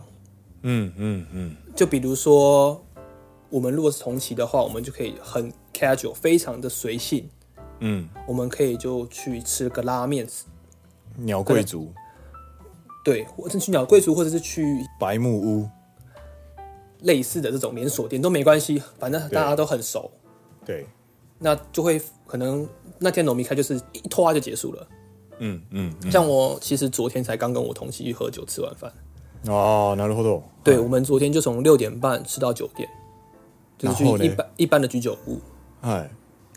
[0.62, 1.56] 嗯嗯嗯。
[1.76, 2.84] 就比如说，
[3.50, 5.52] 我们如果是同期的话，我们就可以很。
[5.73, 7.29] casual 非常的随性，
[7.81, 10.27] 嗯，我们可以就去吃个拉面，
[11.17, 11.93] 鸟贵族，
[13.05, 14.64] 对，或者去鸟贵族，或者是去
[14.99, 15.69] 白木屋，
[17.03, 20.11] 类似的这种连锁店都没关系，反正大家都很熟，
[20.64, 20.87] 对，
[21.38, 24.87] 那就会可能那天饮み会就是一拖就结束了，
[25.38, 28.93] 嗯嗯，嗯，像我其实昨天才刚跟我同期去喝酒吃完饭，
[29.47, 32.88] 哦，なるほど，对，我们昨天就从六点半吃到九点，
[33.79, 35.41] 就是去一般一般的居酒屋。
[35.84, 36.10] 哎，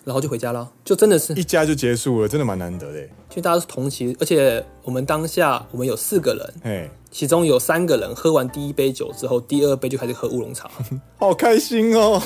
[0.05, 3.01] 然后就回家了，就真的是一家就结束了，真的蛮难得的。
[3.01, 10.71] 因为大家是同期，而且我们当下我们有四个人，哎，其中有三个人喝完第一杯酒之后，第二杯就开始喝乌龙茶，
[11.19, 12.23] 好开心哦，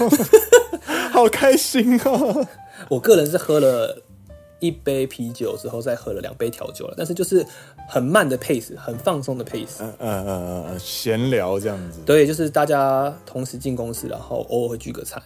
[1.10, 2.46] 好开心哦。
[2.88, 4.02] 我个人是喝了
[4.60, 7.44] 一杯啤酒之后，再喝了两杯调酒了，但是就是
[7.88, 12.00] 很慢的 pace，很放松的 pace，嗯嗯嗯嗯，闲聊这样子。
[12.04, 15.20] 对，就是大家同时进公司，然后偶尔会聚个餐。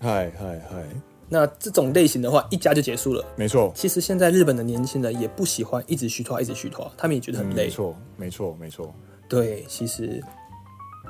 [0.00, 0.84] 嗨嗨嗨。
[1.28, 3.24] 那这种类型的话，一家就结束了。
[3.34, 7.64] 没错，其实现在日本的年轻人也不喜欢一直虚脱，一直虚脱，他们也觉得很累。
[7.64, 8.94] 没错，没错，没错。
[9.28, 10.22] 对，其实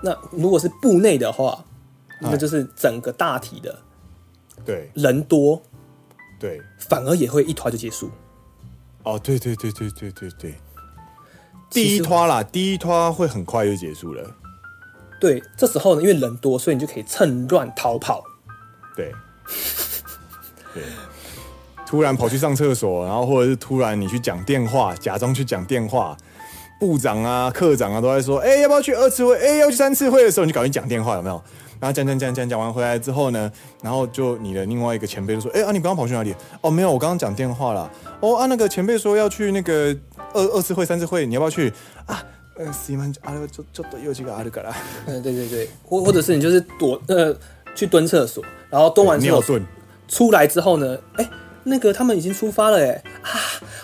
[0.02, 1.62] 那如果是部内的话，
[2.20, 3.78] 那就是整个大体的，
[4.64, 5.60] 对，人多，
[6.40, 8.10] 对，反而也会一拖就结束。
[9.02, 10.54] 哦，对对对对对对对，
[11.70, 14.34] 第一拖啦，第一拖会很快就结束了。
[15.20, 18.24] 对，这时候呢，因为人多，所以你就可以趁乱逃跑。
[18.96, 19.12] 对。
[20.75, 20.83] 对，
[21.85, 26.15] 突然跑去上厕所，然后或者是突然你去讲电话，假装去讲电话，
[26.79, 29.35] 部长啊、课长啊都在说，哎、欸，要不要去二次会？
[29.35, 31.41] 哎、欸，要去三次会的时候，你就赶紧讲电话，有没有？
[31.79, 36.33] 然后讲讲讲讲讲完回来之后呢，然后就你的另外一个前辈就说，哎、欸、啊，你刚刚跑去哪里？
[36.61, 37.91] 哦，没有，我刚刚讲电话了。
[38.19, 39.95] 哦啊，那个前辈说要去那个
[40.33, 41.73] 二二次会、三次会，你要不要去？
[42.05, 42.23] 啊，
[42.55, 44.75] 呃，すいません，啊，就就用几个啊，就了。
[45.07, 47.35] 嗯，对对对，或或者是你就是躲呃
[47.73, 49.61] 去蹲厕所，然后蹲完之后尿遁。
[50.08, 50.98] 出来之后呢？
[51.14, 51.30] 哎、欸，
[51.64, 53.30] 那个他们已经出发了，哎啊，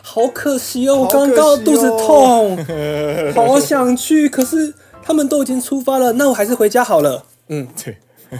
[0.03, 0.97] 好可惜哦！
[0.97, 2.57] 我刚刚肚子痛，
[3.35, 7.25] 好想去，可是他们都已经出发了，那我还是回家好了。
[7.49, 7.97] 嗯，对。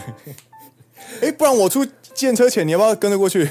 [1.21, 3.45] 哎、欸，不然我出见车前，你要不要跟着过去？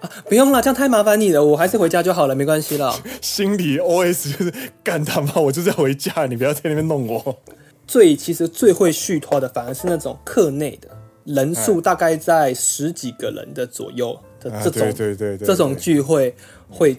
[0.00, 2.94] 啊，不用了，这样太麻烦你了，我还是回家就好了，没关系了。
[3.20, 7.38] 心里 OS 就是干他妈，我就是要回家，你不要在那边弄我。
[7.86, 10.88] 最其实最会续拖的，反而是那种课内的。
[11.28, 16.34] 人数大概在十几个人的左右的这种，对对对，这种聚会
[16.70, 16.96] 会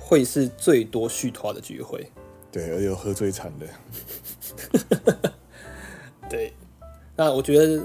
[0.00, 2.04] 会是最多续摊的聚会。
[2.50, 5.30] 对，而且喝最惨的。
[6.28, 6.52] 对，
[7.14, 7.80] 那我觉得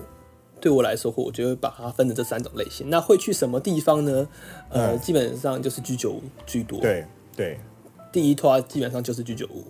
[0.60, 2.90] 对我来说，我觉得把它分成这三种类型。
[2.90, 4.28] 那会去什么地方呢？
[4.70, 6.80] 呃，基本上就是居酒屋居多。
[6.80, 7.06] 对
[7.36, 7.60] 对，
[8.12, 9.64] 第一摊基本上就是居酒屋。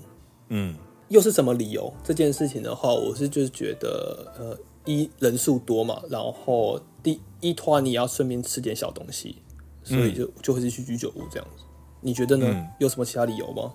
[0.47, 0.73] 嗯，
[1.09, 1.93] 又是什么理由？
[2.01, 4.57] 这件事情的话，我是就是觉得呃。
[4.85, 9.37] 一人数多嘛，然后第一团你要顺便吃点小东西，
[9.83, 11.63] 所以就就会是去居酒屋这样子。
[12.01, 12.45] 你觉得呢？
[12.47, 13.73] 嗯、有什么其他理由吗？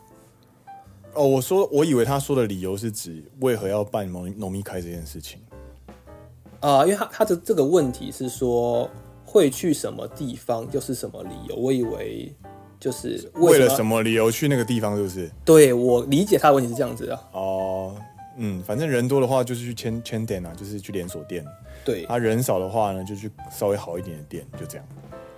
[1.15, 5.41] 哦，我说我以为他说的理由是指为何要办农农民开这件事情
[6.61, 8.89] 啊、呃，因为他他的这个问题是说
[9.25, 11.57] 会去什么地方，又是什么理由？
[11.57, 12.33] 我以为
[12.79, 15.29] 就是为，为了什么理由去那个地方，是不是？
[15.45, 17.97] 对，我理解他的问题是这样子的哦。
[18.37, 21.45] 嗯，反正人多的话就是去签签店啊，就是去连锁店。
[21.85, 24.87] 对，他、啊、人少的话呢，就去稍微好一点的店，就这样。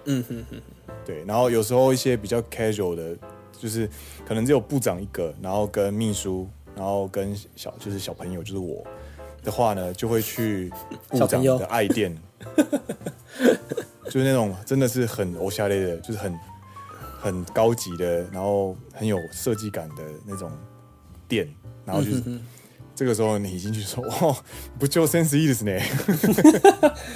[0.04, 0.60] 嗯哼哼。
[1.04, 3.16] 对，然后有时候一些比较 casual 的，
[3.58, 3.88] 就是
[4.26, 8.84] 可能只有部长一个，然后跟秘书，然后跟小就是小朋友，就是我
[9.42, 10.70] 的话呢，就会去
[11.08, 12.16] 部长的爱店，
[14.06, 16.38] 就是那种真的是很欧夏类的，就是很
[17.18, 20.50] 很高级的，然后很有设计感的那种
[21.26, 21.48] 店，
[21.84, 22.22] 然后就是。
[22.26, 22.40] 嗯
[22.95, 24.35] 这个时候你已经去说哦，
[24.79, 25.83] 不就 sense いいですね，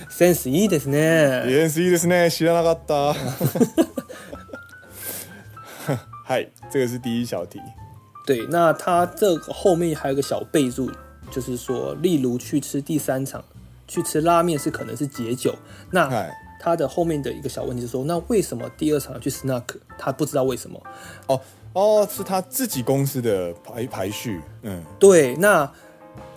[0.10, 3.16] sense いいですね，sense いいですね，知らなかった。
[6.24, 7.60] 嗨，这个是第一小题。
[8.28, 10.92] 对，那他这个后面还有个小备注，
[11.32, 13.44] 就是说，例如去吃第三场，
[13.88, 15.56] 去吃拉面是可能是解酒。
[15.90, 19.64] 那他的后面的一个小问题是说，那为什么第二场要去 snack？
[19.98, 20.80] 他不知道为什么。
[21.26, 21.42] 哦
[21.76, 24.42] 哦，是他自己公司的排排序。
[24.64, 25.36] 嗯，对。
[25.36, 25.70] 那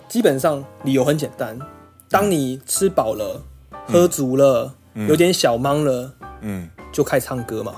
[0.07, 1.59] 基本上理由很简单，
[2.09, 3.41] 当你吃饱了、
[3.87, 7.75] 喝足了、嗯、有点小茫了，嗯，就开始唱歌嘛。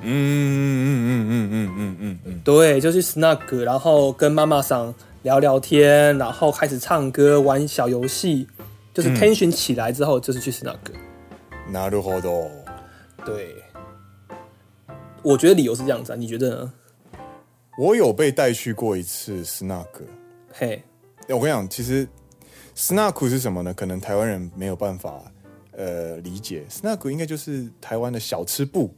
[0.00, 8.46] 嗯嗯嗯嗯嗯嗯嗯嗯嗯，对，就去 snug，然后跟妈妈桑聊聊天，然后开始唱歌、玩小游戏，
[8.94, 10.76] 就是 tension 起来之后，就是去 snug。
[11.72, 12.48] なるほど。
[13.26, 13.56] 对，
[15.23, 16.73] 我觉得理由是这样子啊，你觉得呢？
[17.77, 19.87] 我有被带去过一次 snack，。
[20.51, 20.83] 嘿，
[21.29, 22.05] 我跟你讲，其实
[22.75, 23.73] snack 是什么呢？
[23.73, 25.23] 可能台湾人没有办法
[25.71, 28.93] 呃理解，snack 应该就是台湾的小吃部。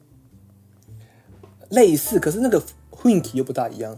[1.70, 2.60] 类似，可是那个
[2.92, 3.96] 雰囲又不大一样。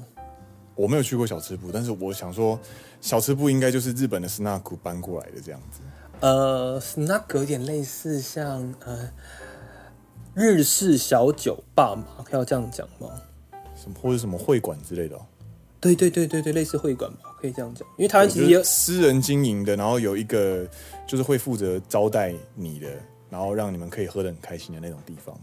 [0.75, 2.59] 我没有去过小吃部，但是我想说，
[2.99, 5.79] 小吃部应该就是日本的 snack 搬过来的这样子。
[6.19, 9.09] 呃，snack 有点类似像呃
[10.37, 13.09] 日式小酒吧嘛，可以要这样讲吗？
[13.75, 15.25] 什么或者什么会馆之类的哦？
[15.81, 17.87] 对对对对对，类似会馆吧，可以这样讲。
[17.97, 20.63] 因为台湾其实有私人经营的，然后有一个
[21.07, 22.87] 就是会负责招待你的，
[23.31, 25.35] 然后让你们可以喝的很开心的那种地方，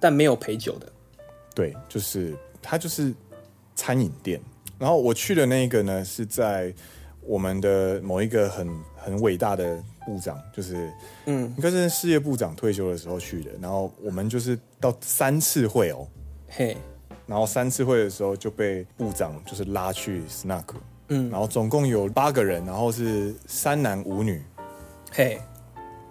[0.00, 0.92] 但没有陪酒的。
[1.54, 3.14] 对，就是它就是
[3.76, 4.40] 餐饮店。
[4.80, 6.74] 然后我去的那个呢，是在
[7.20, 8.68] 我们的某一个很
[9.02, 10.92] 很伟大的部长，就是
[11.26, 13.50] 嗯，应该是事业部长退休的时候去的。
[13.60, 16.06] 然后我们就是到三次会哦，
[16.48, 16.76] 嘿，
[17.26, 20.64] 然后三次会的时候就被部长就是拉去 snack，
[21.08, 24.42] 嗯，然后总共有八个人，然后是三男五女，
[25.10, 25.40] 嘿，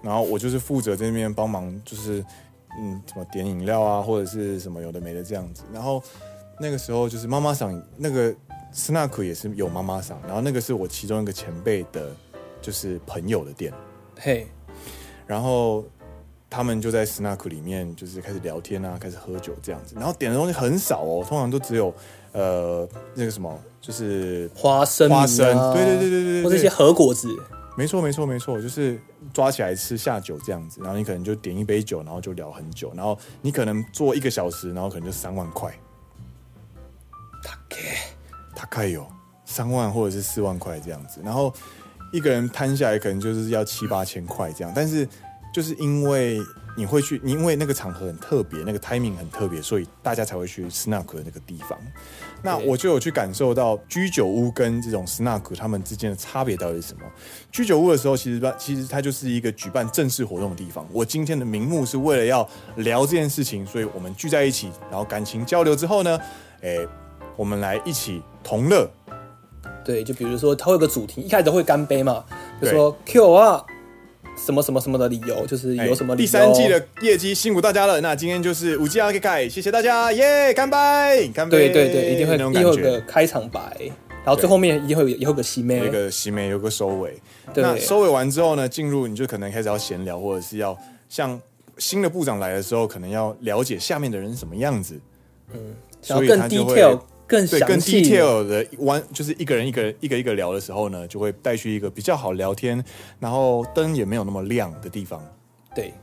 [0.02, 2.24] 然后我就是负责在那边帮忙，就是。
[2.80, 5.64] 嗯，什么点饮料啊，或者是什么有的没的这样子。
[5.74, 6.02] 然后
[6.58, 8.34] 那个时候就是妈妈桑，那个
[8.74, 10.18] snack 也是有妈妈桑。
[10.26, 12.16] 然后那个是我其中一个前辈的，
[12.62, 13.74] 就是朋友的店。
[14.20, 14.48] 嘿，
[15.26, 15.84] 然后
[16.50, 19.96] 他们就在 snack 里面就是开始聊天啊，开始喝酒这样子。
[19.96, 21.94] 然后点的东西很少哦，通常都只有
[22.34, 27.28] 呃那个什么，就是花生、花生，对对对对对，或者一些核果子。
[27.78, 29.02] 没错，没错，没错，就是
[29.34, 35.74] 抓起来吃下酒这样子，然后你可能就点一杯酒，然后就聊很久，然后你可能做一个小时，然后可能就三万块。
[37.42, 37.78] 大概
[38.54, 39.08] 大概有
[39.46, 41.52] 三万或者是四万块这样子，然后
[42.12, 45.08] 一个人摊下来可能就是要七八千块这样，但是
[45.54, 46.40] 就是因为
[46.78, 51.78] 你会去，因为那个场合很特别，那个 timing 很特别，所以大家才会去 snack 的那个地方。
[52.42, 57.02] 那我就有去感受到居酒屋跟这种 snack 他们之间的差别到底是什么？
[57.52, 60.88] 居酒屋的时候，其实它其实它就是一个举办正式活动的地方。
[60.92, 62.48] 我今天的名目是为了要
[62.78, 66.20] 聊这件事情，所以我们聚在一起，然后感情交流之后呢，
[66.62, 66.88] 诶，
[67.36, 68.90] 我们来一起同乐。
[69.84, 72.24] 对，就比如说它会有个主题，一开始会干杯嘛，
[72.62, 73.66] 就说 Q 啊。
[74.38, 76.26] 什么什么什么的理由，就是有什么理由？
[76.26, 78.00] 第三季的业绩辛苦大家了。
[78.00, 80.54] 那今天就是五 G 阿 K 开，谢谢大家，耶！
[80.54, 81.70] 干杯，干杯！
[81.70, 83.60] 对对对，一定会一定会有个开场白，
[84.24, 87.20] 然后最后面一定会有也会有个喜眉，有个喜眉，有个收尾。
[87.54, 90.76] 那收尾完之后呢，进入你就可能开始要闲聊，或者是要
[91.10, 91.40] 像
[91.78, 94.98] 新的部长来的时候，可能要了解下面的人是什么样子。
[95.54, 97.00] 嗯，所以更 detail。
[97.32, 102.84] 更对，更 detail 的 one 就是一个人一个人一个一个聊的时候呢，就会带去一个比较好聊天，
[103.20, 105.26] 然后灯也没有那么亮的地方。
[105.74, 105.94] 对，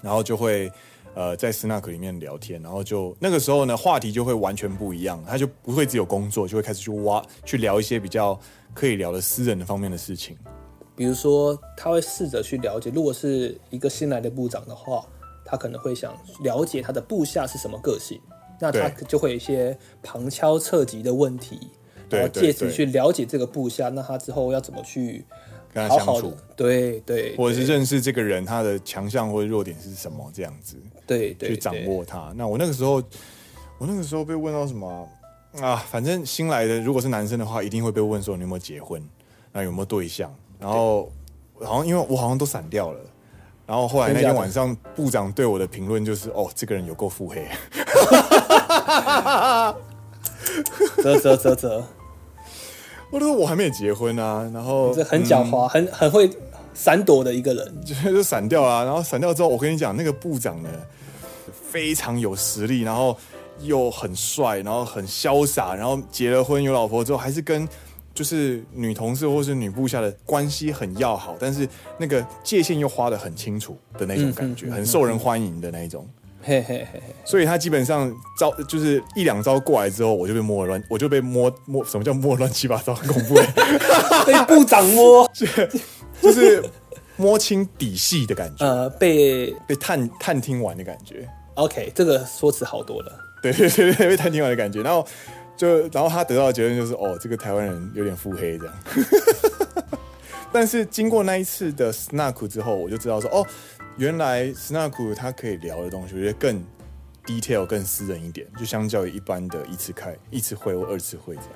[0.00, 0.70] 然后就会
[1.14, 8.38] 呃在 snack 里面聊天，然后就那个时候呢，话题就会完全不一样，他就不会只有工作，就会开始去挖去聊一些比较
[8.72, 10.38] 可以聊的私人的方面的事情。
[10.94, 15.04] 比如说，他会试着去了解，如果是一个新来的部长的话，
[15.44, 16.14] 他可能会想
[16.44, 18.20] 了解他的部下是什么个性。
[18.60, 21.58] 那他就会有一些旁敲侧击的问题，
[22.08, 23.88] 然后借此去了解这个部下。
[23.88, 25.24] 那他之后要怎么去
[25.72, 26.32] 跟他相处？
[26.54, 30.30] 对对，或者是认识这个人他的强项或者弱点是什么？
[30.32, 32.32] 这样子，对对，去掌握他。
[32.36, 33.02] 那我那个时候，
[33.78, 35.08] 我那个时候被问到什么
[35.60, 35.76] 啊？
[35.90, 39.02] 反正新来的如果是男生的话，一定会被问说你有没有结婚，
[39.52, 40.30] 那有没有对象？
[40.58, 41.10] 然后
[41.62, 43.00] 好像因为我好像都闪掉了。
[43.66, 47.46] 然后后来那天晚上，部长对我的评论就是：哦，这个人有够腹黑。
[51.02, 51.84] 啧啧啧啧，
[53.10, 56.30] 我说我还没有结婚啊，然后这很狡猾，嗯、很很会
[56.74, 58.84] 闪躲的一个人，就就闪掉啊。
[58.84, 60.68] 然后闪掉之后，我跟你讲，那个部长呢，
[61.70, 63.16] 非常有实力，然后
[63.60, 67.68] 又很帅，然后很潇洒，然后结了婚有老婆之后，还是跟。
[68.12, 71.66] 就是女同事或是女部下的关系很要好，但是
[71.96, 76.06] 那个界限又划的很清楚的那种感觉，很受人欢迎的那一种。
[76.42, 83.34] 嘿嘿嘿，所以他基本上招就是一两招过来之后，我就被摸乱，我就被摸摸，什么叫摸乱七八糟，很恐怖，
[84.26, 85.30] 被部长摸，
[86.22, 86.62] 就是
[87.16, 91.28] 摸清底细的感觉， 呃，被被探探听完的感觉。
[91.54, 93.12] OK，这个说辞好多了，
[93.42, 95.06] 对对对对，被探听完的感觉，然后
[95.56, 98.74] 就然后他得到的结论就是，哦，这个台湾人有点腹黑这样。
[100.52, 103.46] 但是经过那一次的 Snack 之后，我就知道说，哦，
[104.00, 106.64] 原来 Snack 它可以聊的东西，我觉得更
[107.26, 111.50] detail、更私人一点，就相较于一般的一次开一次会或二次会这样。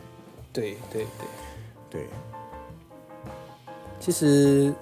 [0.53, 1.26] 对对对
[1.88, 2.03] 对。
[3.99, 4.74] 其实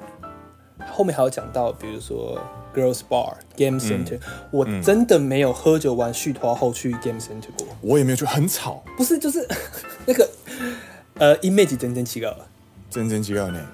[0.88, 2.36] 后面还有讲到，比如说
[2.74, 7.68] Girls Bar、Game Center，、嗯、我真的没有喝酒完续摊后去 Game Center 过。
[7.80, 8.82] 我也没有去，很吵。
[8.96, 9.46] 不是，就是
[10.04, 10.28] 那个
[11.14, 12.36] 呃，image 整整几个，
[12.90, 13.64] 整整几个呢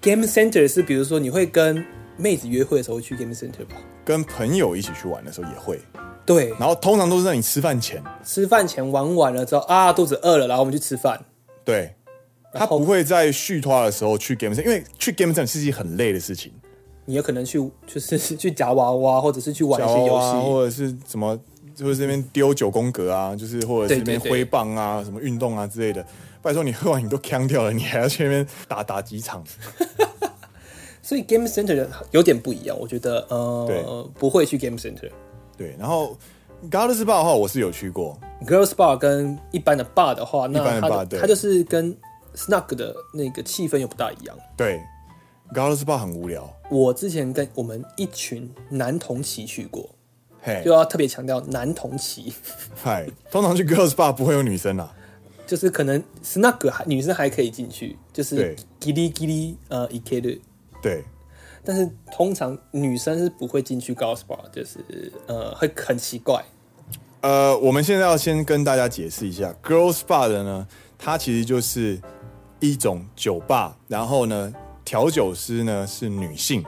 [0.00, 1.84] ？Game Center 是比如说你会跟
[2.18, 3.76] 妹子约会的时候去 Game Center 吧？
[4.04, 5.80] 跟朋友一起去玩的时候也会。
[6.26, 11.24] 对，然后通常都是在你吃饭前，吃饭前玩完了之后啊，肚子饿了，然后我们去吃饭。
[11.64, 11.94] 对，
[12.52, 16.52] 他不会在续摊的时候去 Game Center，因为去 Game Center 是一件很累的事情。
[17.06, 21.38] 你有可能去就是 去夹娃娃，或者是去玩一些游戏，或者是什么，
[21.74, 26.04] 就是这边丢九宫格啊，就是或者是这边挥棒啊，什么运动啊之类的。
[26.42, 29.42] 拜托你喝完你都锵掉了，你还要去那边打打几场？
[31.08, 35.10] 所以 Game Center 有点不一样，我觉得呃不会去 Game Center。
[35.56, 36.14] 对，然后
[36.70, 38.20] Girls Bar 的话，我是有去过。
[38.46, 41.96] Girls Bar 跟一般的 bar 的话，那一般的 bar 它就是跟
[42.34, 44.36] Snug 的那个气氛又不大一样。
[44.54, 44.82] 对
[45.54, 46.54] ，Girls Bar 很无聊。
[46.70, 49.88] 我之前跟我们一群男同期去过，
[50.42, 52.34] 嘿、就要特别强调男同期。
[52.76, 54.94] 嗨，通常去 Girls Bar 不会有女生啊。
[55.46, 60.38] 就是可能 Snug 还女生还可以进去，就是叽哩叽哩呃一 K 的，
[60.82, 61.04] 对。
[61.64, 66.42] 但是通常女生是不会进去 Girls Bar，就是呃会很奇怪。
[67.20, 70.66] 呃，我们现在要先跟大家解释一下 Girls Bar 的呢，
[70.96, 72.00] 它其实就是
[72.60, 74.54] 一种酒吧，然后呢
[74.84, 76.64] 调酒师呢是女性，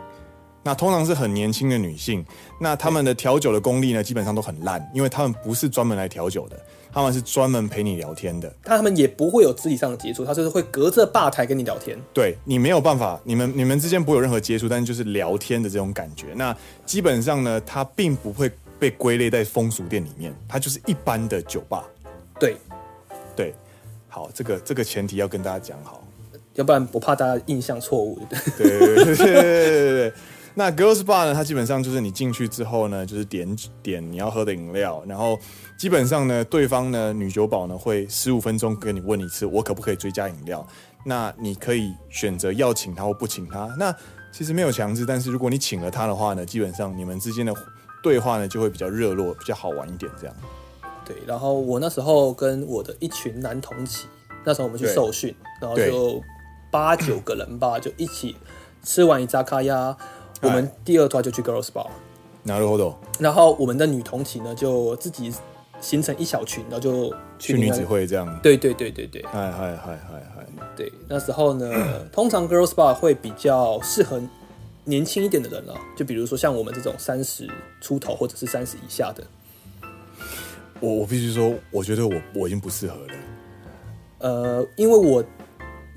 [0.63, 2.23] 那通常是很年轻的女性，
[2.61, 6.61] 那他们的调酒的功力呢基本上都很烂，因为他们不是专门来调酒的。
[6.93, 11.97] 他们是专门陪你聊天的，他们也不会有肢体上的接触，他就是会隔着吧台跟你聊天。
[12.13, 16.29] 对，你没有办法，你们你们之间不会有任何接触，但是就是聊天的这种感觉。
[16.35, 21.87] 那基本上呢，它并不会被归类在风俗店里面，它就是一般的酒吧。
[22.39, 22.57] 对，
[23.37, 23.55] 对，
[24.09, 26.03] 好，这个这个前提要跟大家讲好，
[26.55, 28.19] 要不然不怕大家印象错误。
[28.59, 30.13] 对对对对对对对。
[30.55, 31.35] 那 Girls Bar 呢？
[31.35, 35.39] 它基本上就是你进去之后呢，就是点点你要喝的饮料，然后
[35.79, 40.67] 基本上呢，对方呢女酒保呢会十五分钟跟你问一次，我可不可以追加饮料？
[41.05, 43.75] 那你可以选择要请他或不请他。
[43.79, 43.95] 那
[44.33, 47.55] 其实没有强制，但是如果你请了他的话呢，基本上你们之间的
[48.03, 50.37] 对话呢就会比较热络，比较好玩一点这样。
[51.05, 54.09] 对，然后我那时候跟我的一群男同期，
[54.45, 56.23] 那时候我们去受训，然后就
[56.71, 58.37] 八九个人吧，就一起
[58.83, 59.97] 吃完一扎卡呀。
[60.42, 61.88] 我们第二团就去 Girls Bar，
[62.46, 62.96] なるほど。
[63.20, 65.34] 然后我们的女同期呢，就自己
[65.82, 68.40] 形成一小群，然后就去女子会这样。
[68.44, 69.24] 对对对对对。
[69.24, 70.46] 嗨嗨嗨嗨嗨。
[70.76, 71.72] 对，那时候呢，
[72.12, 74.22] 通常 Girls Bar 会比较适合
[74.84, 77.50] 年轻一点的人了，就比如说像我们这种三十
[77.82, 79.24] 出头或者是三十以下的。
[80.80, 83.14] 我我必须说，我觉得我我已经不适合了。
[84.20, 85.24] 呃，因为我。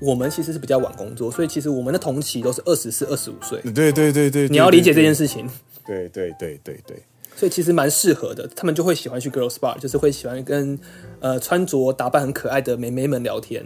[0.04, 3.58] 我们其实是比较晚工作，所以其实我们的同期都是二十四、二十五岁。
[3.72, 5.48] 对对对对，你要理解这件事情。
[5.86, 7.02] 对对对对对，
[7.34, 10.78] 所以其实蛮适合的，他们就会喜欢去 girls bar，就是会喜欢跟
[11.20, 13.64] 呃穿着打扮很可爱的美眉们聊天。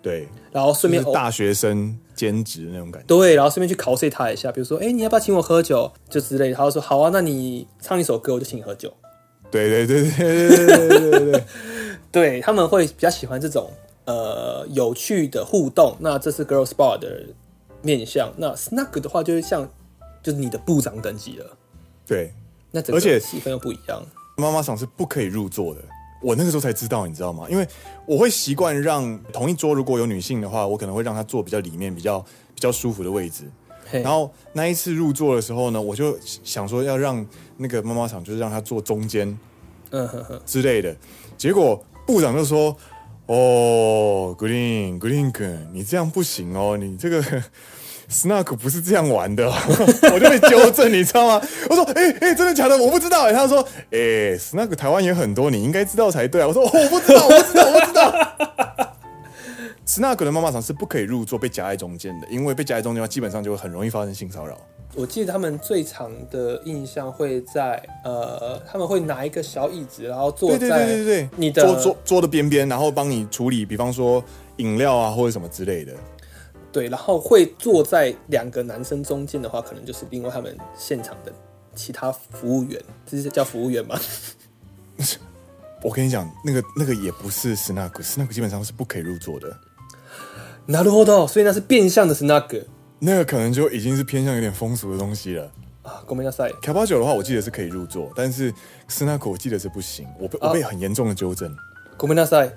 [0.00, 3.06] 对，然后顺便大学生兼职那种感觉。
[3.06, 5.90] 对，然后顺便去 cos 他一下，比如说，哎，你要不要请我喝酒？
[6.08, 6.54] 就之类的。
[6.54, 8.92] 他就说好啊，那你唱一首歌，我就请你喝酒。
[9.50, 11.44] 对对对对对对对对对，
[12.12, 13.70] 对 他们会比较喜欢这种。
[14.08, 17.26] 呃，有趣的互动，那这是 Girls Bar 的
[17.82, 18.32] 面向。
[18.38, 19.68] 那 Snug 的话，就是像，
[20.22, 21.44] 就是你的部长等级了。
[22.06, 22.32] 对，
[22.70, 24.02] 那整个气氛又不一样。
[24.38, 25.82] 妈妈桑是不可以入座的，
[26.22, 27.46] 我那个时候才知道，你知道吗？
[27.50, 27.68] 因为
[28.06, 32.18] 我会习惯让同一桌如果有女性的话，我可能会让她坐比较里面，比较
[32.54, 33.44] 比较舒服的位置。
[33.90, 37.26] 然后那一次入座的时候呢，我就想说要让
[37.58, 39.38] 那个妈妈场就是让她坐中间，
[39.90, 40.96] 嗯哼哼之类的。
[41.36, 42.74] 结果部长就说。
[43.28, 47.22] 哦，Green Green，你这样不行哦，你这个
[48.10, 49.46] Snack 不是这样玩的，
[50.14, 51.42] 我就被纠正，你知道吗？
[51.68, 52.76] 我说，哎、欸、哎、真的假的？
[52.78, 53.30] 我不知道。
[53.30, 53.60] 他说，
[53.90, 53.98] 哎、
[54.38, 56.46] ，Snack 台湾也很多，你应该知道才对啊。
[56.46, 58.87] 我说，我不知道，我不知道，我不知道。
[59.88, 64.54] Snack 的妈妈桑是不可以入座，被夹在中间的，因为被夹在中间的话，基本上就会很容易发生性骚扰。
[64.94, 74.22] 我记得他们最长的印象会在呃，他们会拿一个小椅子，然后坐在对对对对你的桌桌桌的边边，然后帮你处理，比方说
[74.58, 75.94] 饮料啊或者什么之类的。
[76.70, 81.32] 对，然后会坐在两个男生中间的话，可能就是另外他们现场的
[81.74, 83.98] 其他服务员，这是叫服务员吗？
[85.82, 89.56] 我跟你讲，那个那个也不是 Snack，Snack 基本上是不可以入座的。
[90.67, 92.65] なるほど，所以那是变相的 Snack。
[92.99, 95.51] 那个可能就已经是偏向有点风俗的东西了
[95.81, 96.03] 啊。
[96.07, 96.53] ごめんなさい。
[96.61, 98.53] キャバ嬢的话，我记得是可以入座，但是
[98.89, 100.07] Snack 我记得是不行。
[100.19, 101.53] 我被、啊、我被很严重的纠正。
[101.97, 102.51] ごめんなさい。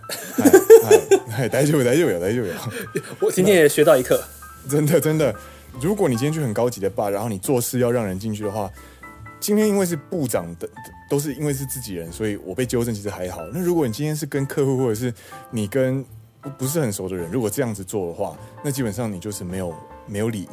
[1.30, 3.26] 嗨，大丈夫，大丈夫，大丈夫。
[3.26, 4.22] 我今天也学到一课。
[4.68, 5.34] 真的真的，
[5.80, 8.70] 如果你今天去很高级的 bar，然后你做事要让人进去的话，
[9.40, 10.68] 今天因为是部长的，
[11.11, 13.42] 都是因为是自己人，所以我被纠正其实还好。
[13.53, 15.12] 那如果你今天是跟客户，或者是
[15.51, 16.05] 你跟
[16.57, 19.74] 不是很熟的人，如果这样子做的话，那基本上你就是没有
[20.07, 20.49] 没有礼仪。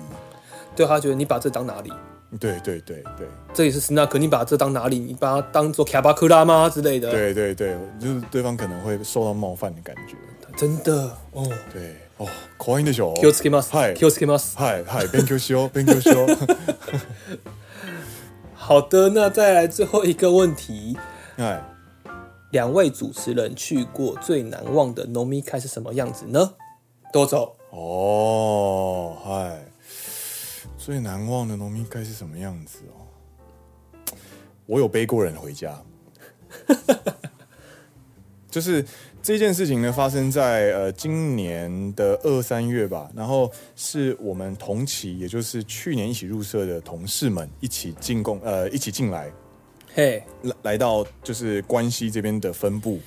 [0.76, 1.94] 对，他觉得你把这当哪里？
[2.40, 4.98] 对对对对，这也是 Snack，你把这当哪里？
[4.98, 7.12] 你把它当做卡巴克拉吗之类的？
[7.12, 10.16] 对对对，就是对方可能会受到冒犯的感觉。
[10.58, 12.28] 真的哦，对哦，
[12.58, 13.14] 可爱いでしょ。
[13.14, 13.76] 気をつけます。
[13.76, 13.94] はい。
[13.94, 14.58] 気をつけます。
[14.58, 15.08] はいはい。
[15.10, 15.70] 勉强しよう。
[15.70, 16.38] 勉强しよう。
[18.56, 20.98] 好的，那再来最后一个问题。
[21.38, 21.62] 哎。
[22.51, 26.55] 两位主持人去过最难忘的饮み会是什么样子呢？
[27.13, 29.67] 多走哦，嗨，
[30.79, 33.05] 最难忘的饮み会是什么样子哦？
[34.65, 35.83] 我有背过人回家，
[38.51, 38.83] 就是
[39.23, 49.31] 这件事情呢，发生在呃今年的二三月吧，然后是我们同期，也就是去年一起入社的同事们一起进贡，呃，一起进来。
[49.99, 53.01] 嘿，来来到就是关西这边的分部，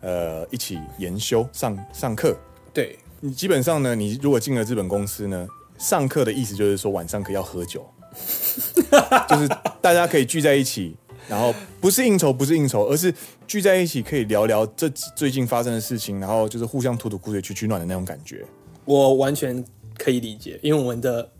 [0.00, 2.34] 呃，一起研修上上课。
[2.72, 7.86] 对，你基本上呢，你如果进了日本公司呢，上课的意思就是说晚上可以要喝酒，
[9.28, 9.46] 就是
[9.82, 10.96] 大家可以聚在一起，
[11.28, 13.12] 然后不是应酬，不是应酬，而是
[13.46, 18.46] 聚在一起可以聊聊这最近发生的事情，然后就是互相吐吐苦水、取取暖的那种感觉。
[18.86, 19.62] 我完全
[19.98, 21.32] 可以理解，因为我们的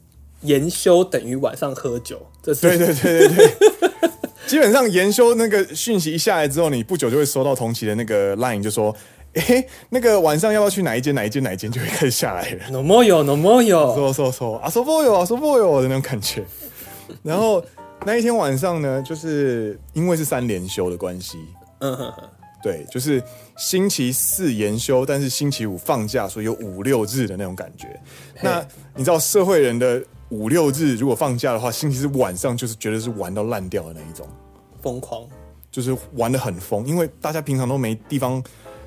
[0.43, 3.90] 研修等于晚上喝酒，这是对对对对对。
[4.51, 8.93] 基本上研修那个讯息一下来之后，你不久就会收到同期的那个 line，就说，
[9.35, 12.69] 哎、欸，那个晚上要不要去哪一间哪一间哪一间，就会开始下来了。
[12.73, 16.45] No more 有，No more 有，说说说啊，说不有啊，说不有的那种感觉。
[17.23, 17.65] 然后
[18.05, 21.39] 那一天晚上呢，就是因为是三连休的关系，
[21.79, 22.23] 嗯哼哼，
[22.61, 23.23] 对，就是
[23.57, 27.87] 星期四研修，但是星期五放假，所以有五六日的那种感觉。
[28.43, 30.03] 那你知道社会人的？
[30.31, 34.27] 五六日如果放假的话，星期四晚上就是绝对是玩到烂掉的那一种，
[34.81, 35.27] 疯狂，
[35.71, 38.43] 就是玩的很疯，因为大家平常都没地方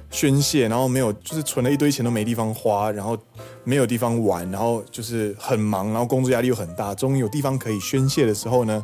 [0.10, 3.18] 宣泄，然后没有就是存了一堆钱都没地方花，然后
[3.64, 8.82] 没有地方玩，然后就是很忙，然后工作压力又很大，终于有地方可以宣泄的时候呢，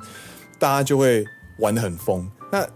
[0.57, 1.23] 大家就会
[1.59, 2.29] 玩的很疯。
[2.51, 2.67] 那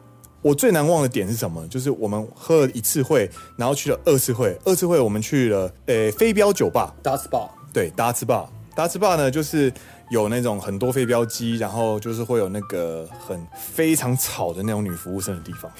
[0.41, 1.67] 我最难忘的点是什么？
[1.67, 8.47] 就是我们喝了一次会，然后去了二次会，二次会我们去了呃飞镖酒吧，Darts Bar，对，Darts Bar。
[8.74, 9.72] 达兹吧呢，就是
[10.10, 15.70] 有那种很多飞镖机，然后就是会有那个很非常吵的那种女服务生的地方。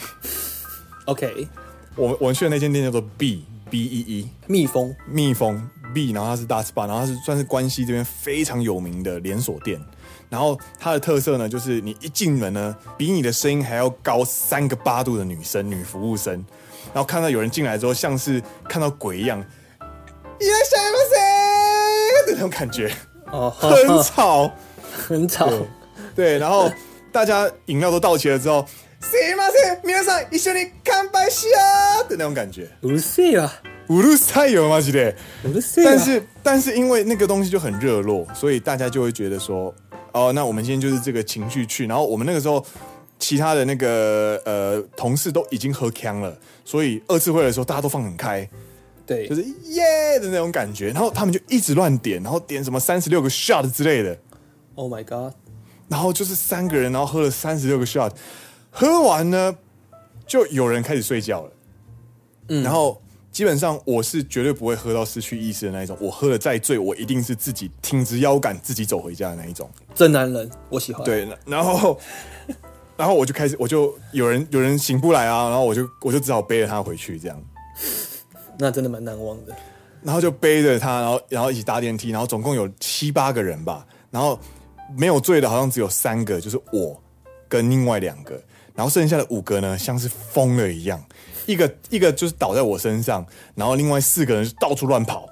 [1.05, 1.49] OK，
[1.95, 9.81] 我我们去的那间店叫做 B B E E 蜜蜂蜜蜂 B，然后它是达兹吧，然后它是算是关西这边非常有名的连锁店。
[10.29, 16.35] 然后它的特色呢，就是你一进门呢，比你的声音还要高三个八度的女生女服务生，
[16.93, 21.72] 然后看到有人进来之后，像是看到鬼一样，いらっしゃいませ。
[22.27, 22.91] 那种感觉
[23.31, 24.51] 哦，很吵，
[25.07, 25.51] 很吵，
[26.15, 26.71] 对，然后
[27.13, 28.67] 大家饮料都倒齐了之后，
[29.01, 31.59] すいません、皆さん一绪に干杯しよ
[32.05, 32.69] う的那种感觉。
[32.83, 33.51] うるせえ啊，
[33.89, 35.15] うるさいよマジで。
[35.45, 35.85] うるせえ。
[35.85, 39.73] 但是但是因为那个东西就很热络，所以大家就会觉得说，
[40.13, 41.87] 哦，那我们今天就是这个情绪去。
[41.87, 42.65] 然后我们那个时候，
[43.19, 48.49] 其他的那个呃同事都已经喝锵了，所以二次会的时候大家都放很开。
[49.06, 54.18] 对，就是耶的那种感觉，然后他们就一直乱点，然后点什么三十六个 shot 之类的。
[54.76, 55.34] Oh my god！
[55.90, 58.12] 然后就是三个人，然后喝了三十六个 shot，
[58.72, 59.56] 喝完呢，
[60.26, 61.52] 就有人开始睡觉了。
[62.48, 63.02] 嗯，然后
[63.32, 69.70] 基本上我是绝对不会喝到失去意识的那一种，我喝了再醉，我一定是自己挺直腰杆自己走回家的那一种。
[69.94, 71.04] 真男人，我喜欢。
[71.04, 72.00] 对，然后
[72.98, 77.44] 然后我就开始，我就有人有人醒不来啊，然后我就我就只好背着他回去这样。
[78.60, 79.56] 那真的蛮难忘的，
[80.02, 84.40] 然后就背着他，然后然后一起搭电梯，然后总共有七八个人吧，然后
[84.98, 87.02] 没有醉的，好像只有三个，就是我
[87.48, 88.40] 跟另外两个，
[88.76, 91.04] 然后剩下的五个呢，像是疯了一样，
[91.46, 93.26] 一个一个就是倒在我身上，
[93.56, 95.28] 然后另外四个人就到处乱跑，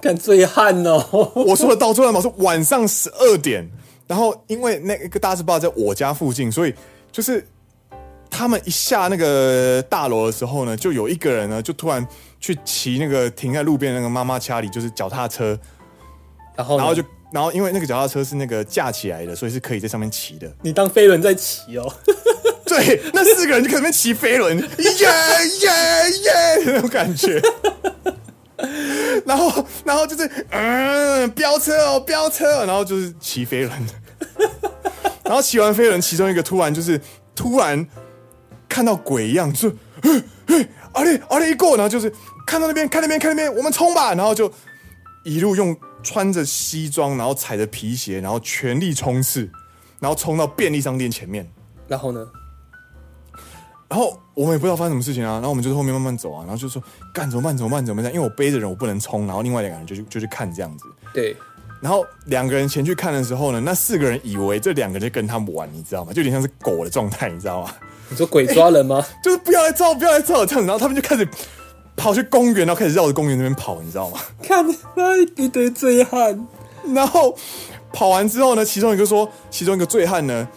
[0.00, 1.32] 干醉汉哦！
[1.34, 3.70] 我说的到处乱跑是晚上十二点，
[4.06, 6.74] 然后因为那个大字报在我家附近，所以
[7.12, 7.46] 就是
[8.30, 12.06] 他们一下那个大楼的时候呢，就有一个人呢，就突然
[12.40, 15.58] 去骑那个停在路边那个妈妈掐里，就是脚踏车，
[16.56, 20.50] 然后然后就然后因为那个脚踏车是那个架起来的，所以是可以在上面骑的。
[20.62, 21.94] 你当飞轮在骑哦？
[22.64, 24.90] 对，那四个人就可能骑飞轮，耶耶
[26.22, 27.40] 耶那种感觉。
[29.26, 33.72] 然后，然后就是嗯，飙车哦，飙车，然后就是骑飞轮。
[35.24, 37.00] 然后骑完飞轮，其中一个突然就是
[37.34, 37.86] 突然
[38.68, 39.70] 看到鬼一样，就
[40.02, 42.12] 嘿嘿，阿里阿里一过，然后就是
[42.50, 44.12] 看到那边，看那边，看那边，我们冲吧！
[44.12, 44.52] 然后就
[45.22, 49.48] 一路用穿着西装，然后踩着皮鞋，然后全力冲刺，
[50.00, 51.48] 然后冲到便利商店前面。
[51.86, 52.26] 然后呢？
[53.88, 56.82] 然后我们也不知道发生什么事情啊，然后我们就在后面慢慢走啊，然后就说
[57.14, 57.56] 干怎么办？
[57.56, 57.86] 怎么办？
[57.86, 58.12] 怎么办？
[58.12, 60.86] 因为我背着人，我不能冲，然后另外两个人就去就去看这样子。
[61.14, 61.36] 对。
[61.80, 66.12] 然后两个人前去看的时候呢，那四个人以为这两个人在跟他们玩，你知道吗？
[66.12, 67.72] 就有点像是狗的状态，你知道吗？
[68.08, 69.06] 你说鬼抓人吗？
[69.22, 71.28] 就是不要来抓，不要来抓这样子，然后他们就开始
[72.00, 74.18] 跑去公园，然后开始绕着公园那边跑，你知道吗？
[74.42, 76.46] 看那一堆醉汉，
[76.94, 77.36] 然后
[77.92, 80.48] 跑完之后呢，其中一个说，其中一个醉汉呢，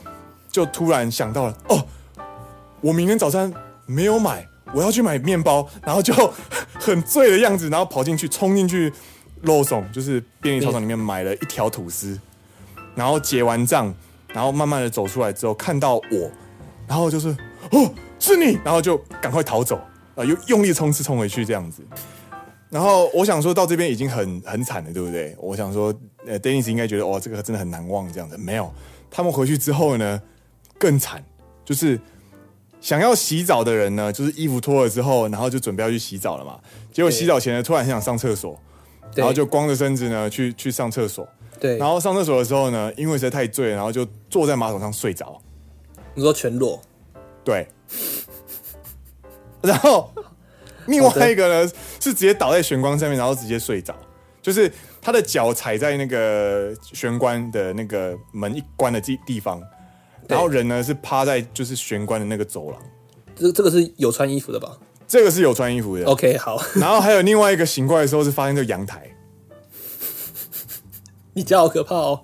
[0.49, 1.85] 就突然想到了，哦。
[2.79, 3.53] 我明天早餐
[3.85, 6.13] 没有买，我要去买面包，然后就
[6.79, 8.91] 很醉的样子，然后跑进去，冲进去
[9.41, 12.19] 肉松，就是便利超商里面买了一条吐司，
[12.95, 13.93] 然后结完账，
[14.33, 16.31] 然后慢慢的走出来之后，看到我，
[16.87, 17.29] 然后就是
[17.71, 17.89] 哦，
[18.19, 19.79] 是你，然后就赶快逃走，
[20.15, 21.83] 啊，用用力冲刺冲回去这样子，
[22.69, 25.35] 然后我想说到这边已经很很惨了，对不对？
[25.39, 25.93] 我想说，
[26.25, 28.73] 呃，Dennis 应该觉得哇，这个真的很难忘这样子，没有，
[29.09, 30.21] 他们回去之后呢，
[30.77, 31.23] 更惨，
[31.65, 31.99] 就是。
[32.81, 36.59] 想要洗澡的人呢，就是衣服脱了之后，然后就准备要去洗澡了嘛。
[36.91, 38.59] 结果洗澡前呢，突然很想上厕所，
[39.15, 41.25] 然后就光着身子呢去去上厕所。
[41.61, 45.41] 对，然后上厕所的时候呢，因为实在太醉，然后就坐在马桶上睡着。
[46.13, 46.77] 你说全裸？
[47.41, 47.65] 对。
[49.67, 50.11] 然后
[50.87, 53.95] 另外一个呢，是直接倒在玄关上面，然后直接睡着，
[54.41, 59.61] 就是他的脚踩在那个玄关的那个门一关的地地方。
[60.27, 62.81] 然后人呢是趴在就是玄关的那个走廊，
[63.35, 64.77] 这这个是有穿衣服的吧？
[65.05, 66.05] 这个是有穿衣服的。
[66.05, 66.61] OK，好。
[66.79, 69.05] 然后还有另外一个醒过来的时候是发现这个阳台，
[71.35, 72.21] 你家好可怕哦！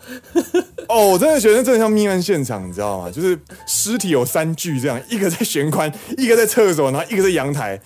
[0.87, 3.09] 哦，我真的觉得真的像命案现场，你知道吗？
[3.11, 7.79] 就是尸体有三具这样，一个在玄关，一个在厕所，然后一个在阳台。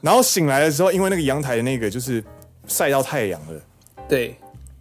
[0.00, 2.24] 然后醒来的时候，因为那个阳台的那个就是
[2.66, 3.60] 晒到太阳了，
[4.08, 4.34] 对。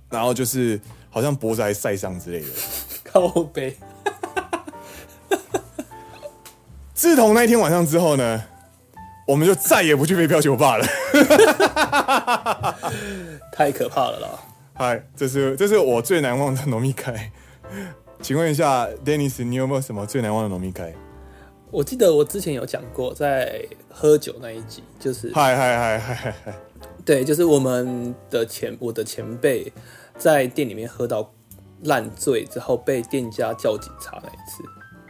[0.09, 0.79] 然后就是
[1.11, 2.47] 好像脖子还晒伤之类的，
[3.03, 3.77] 靠背。
[6.95, 8.43] 自从那一天晚上之后呢，
[9.27, 10.87] 我们就再也不去飞镖酒吧了。
[13.53, 14.29] 太可怕了啦！
[14.79, 17.29] 嗨，这是这是我最难忘的农密开。
[18.23, 20.95] 请问一下，Dennis，你有没有什么最难忘的农密开？
[21.69, 26.53] 我记得我之前有讲过，在喝酒那一集，就是嗨嗨嗨嗨嗨嗨，
[27.03, 29.69] 对，就是我们的前我的前辈
[30.17, 31.29] 在店里面喝到
[31.83, 34.63] 烂醉之后，被店家叫警察那一次。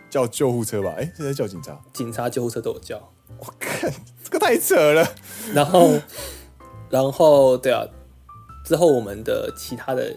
[0.09, 0.95] 叫救护车吧？
[0.97, 1.79] 哎、欸，是在叫警察？
[1.93, 2.97] 警察、救护车都有叫。
[3.37, 3.93] 我看
[4.23, 5.07] 这个太扯了。
[5.53, 5.91] 然后，
[6.89, 7.85] 然后，对啊，
[8.69, 10.15] 之后我们的其他的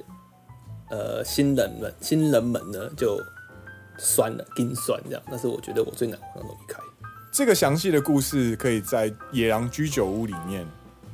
[0.90, 3.18] 呃新人们、新人们呢，就
[3.96, 5.22] 酸了，更酸这样。
[5.30, 6.78] 那是我觉得我最难忘的农密开。
[7.32, 10.66] 这个详细的故事可以在野狼居酒屋里面。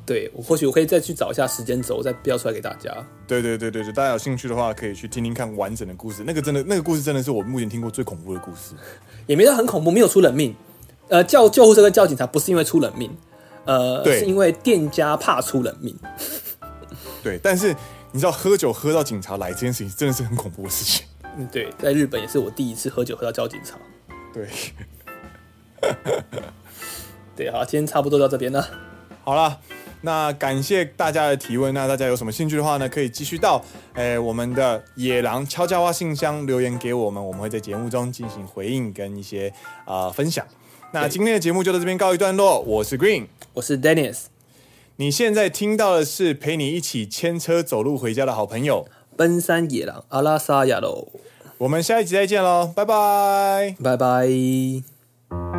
[0.04, 2.92] 对，我或许我可以再去找一下时间轴，再标出来给大家。
[3.24, 6.24] 对对对对对，大家有兴趣的话，可以去听听看完整的故事。
[6.26, 8.74] 那个真的，那个故事真的是我目前听过最恐怖的故事。
[9.28, 10.56] 也没有很恐怖，没有出人命。
[11.06, 13.16] 呃，叫救护车跟叫警察不是因为出人命，
[13.64, 15.96] 呃，是因为店家怕出人命。
[17.22, 17.74] 对，但是
[18.12, 21.06] 你知道喝酒喝到警察来这件事情，真的是很恐怖的事情。
[21.36, 23.76] 嗯，对，在日本也是我第一次喝酒喝到叫警察。
[24.32, 24.48] 对，
[27.36, 28.68] 对，好，今天差不多到这边了。
[29.24, 29.58] 好了。
[30.00, 33.60] 那感谢大家的提问，那大家有什么兴趣的话呢，可以继续到
[33.94, 39.52] 诶、欸、我们的野狼悄悄话信箱留言给我们，我们会在节目中进行回应跟一些
[39.84, 40.46] 啊、呃、分享。
[40.92, 44.26] 那今天的节目就到这边告一段落，我是 Green，我是 Dennis，
[45.00, 48.88] 你现在听到的是陪你一起牵车走路回家的好朋友。
[49.16, 51.06] 奔山野狼阿拉萨亚喽，
[51.58, 55.57] 我们下一集再见喽，拜拜，拜拜。